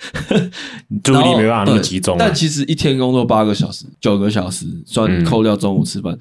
[1.04, 2.16] 注意力没办法那么集中。
[2.20, 6.20] 但其实一天工作八个小时、九个小时，算扣掉中午吃饭，嗯、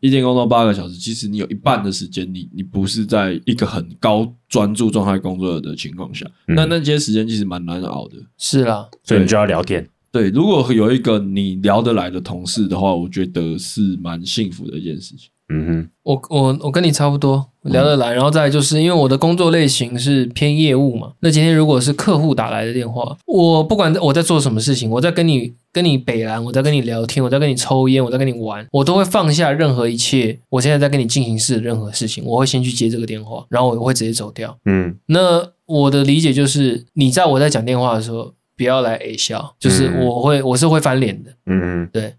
[0.00, 8.16] 一天工作八个小时，其实你有一半的时间，你你不是在一个很高专注状态工作的情况下，那、嗯、那些时间其实蛮难熬的。
[8.38, 9.86] 是啦，所以你就要聊天。
[10.16, 15.28] 对，如果有一个你聊得来的同事的话，我觉得是蛮幸福的一件事情。
[15.48, 21.12] 嗯哼，我我我跟你差不多聊得来，然后再来就是因为我的工作类型是偏业务嘛。
[21.20, 34.58] 那今天如果是客户打来的电话，我不管我在做什么事情，我在跟你跟你北兰，我在跟你聊天，我在跟你抽烟，我在跟你玩，我都会放下任何一切，我现在在跟你进行式的任何事情，我会先去接这个电话，然后我会直接走掉。
[34.64, 41.30] 嗯，那我的理解就是，你在我在讲电话的时候，不要来 A 笑，就是我会我是会翻脸的。
[41.46, 42.14] 嗯嗯，对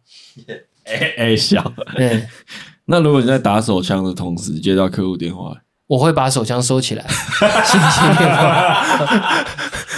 [0.85, 2.27] ，A A 笑，对。
[2.89, 5.53] 那如果你在打手枪的同时接到客户电话，
[5.87, 9.45] 我会把手枪收起来，先接电话。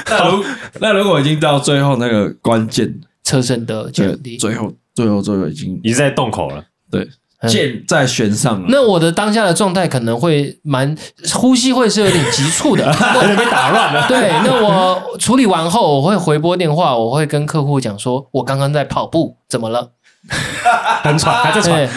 [0.08, 0.44] 那如
[0.80, 7.08] 那如果已经到最后那个关键车身的距离，最后最后最后已经已经在洞口了，对，
[7.48, 8.68] 箭在弦上了。
[8.70, 10.96] 那我的当下的状态可能会蛮
[11.34, 12.84] 呼吸会是有点急促的，
[13.16, 14.08] 有点被打乱了。
[14.10, 19.92] 对，那我处理完后，我会回拨电话，我会跟客户讲说，我刚刚在跑步，怎么了？
[21.02, 21.88] 很喘，还在喘。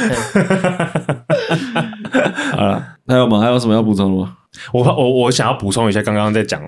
[2.56, 3.40] 好了，还有吗？
[3.40, 4.36] 还有什么要补充的吗？
[4.72, 6.60] 我我我想要补充一下，刚刚在讲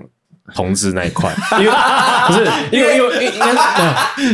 [0.53, 1.71] 同志那一块，因为
[2.27, 3.31] 不是因为因为因为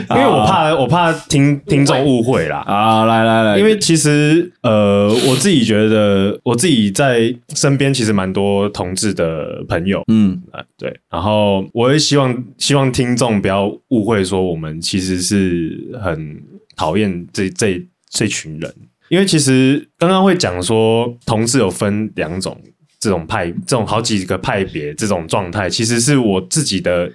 [0.10, 2.64] 因为我怕我怕听听众误会啦。
[2.68, 16.42] 啊，来来来，因为其实呃，我自己觉得我自己在身边其实蛮多同志的朋友，嗯啊对，然后我也希望希望听众不要误会，说我们其实是很。
[16.78, 18.74] 讨厌这这这群人，
[19.10, 22.60] 因为其实刚刚会讲说，同志有分两种
[23.02, 27.12] 这种派，这种好几个派别这种状态，其实是我自己的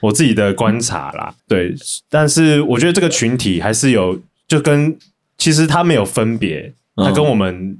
[0.00, 1.34] 我自己的观察啦。
[1.48, 1.74] 对，
[2.08, 4.96] 但是我觉得这个群体还是有，就跟
[5.38, 7.76] 其实他没有分别，他跟我们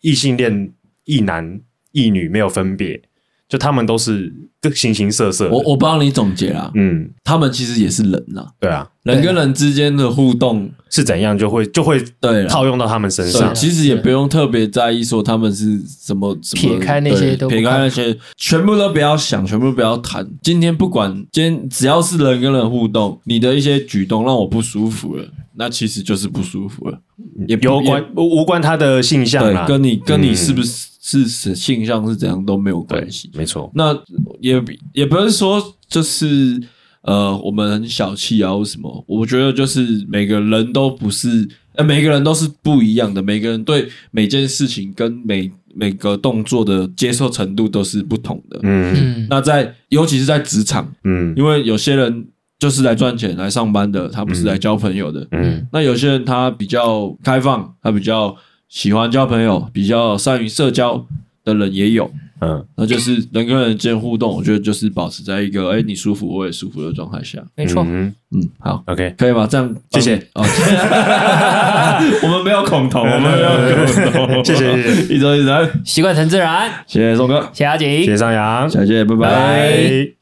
[0.00, 0.72] 异性恋
[1.04, 1.60] 异男
[1.92, 3.02] 异女没有分别。
[3.48, 20.26] 就他们都是各形形色色，我我帮你总结啦，嗯，他们其实也是人呐，对啊，人跟人之间的互动是怎样，就会就会对套用到他们身上，其实也不用特别在意说他们是什么，撇开那些都撇开那些，全部都不要想，全部都不要谈。
[20.42, 25.24] 今天不管今天只要是人跟人互动，你的一些举动让我不舒服了，
[25.54, 26.98] 那其实就是不舒服了，
[27.46, 30.88] 也有关无关他的性向啦，跟你跟你是不是？
[31.08, 33.70] 是是性向是怎样都没有关系，没错。
[33.76, 33.96] 那
[34.40, 34.60] 也
[34.92, 36.60] 也不是说就是
[37.02, 39.04] 呃，我们很小气啊，或什么？
[39.06, 43.22] 我觉得就是每个人都不是，呃，每个人都是不一样的。
[43.22, 48.58] 每个人对每件事情跟每每个动作的接受程度都是不同的。
[48.64, 52.26] 嗯，那在尤其是在职场，嗯，因为有些人
[52.58, 55.24] 就是来赚钱来上班的，他不是来交朋友的。
[55.30, 58.36] 嗯，那有些人他比较开放，他比较。
[58.68, 61.06] 喜欢交朋友、比较善于社交
[61.44, 62.10] 的人也有，
[62.40, 68.12] 嗯，那就是人跟人之间互动，我觉得就是保持在一个哎、欸、你舒服我也舒服的状态下，没错，嗯，
[68.58, 69.46] 好，OK，可以吗？
[69.48, 70.20] 这样，谢谢。
[70.34, 74.74] 我们没有恐同，我们没有恐同，谢谢
[75.14, 80.15] 一周一人，习惯成自然，谢谢宋哥，谢谢阿锦，谢谢上扬，再见，拜拜。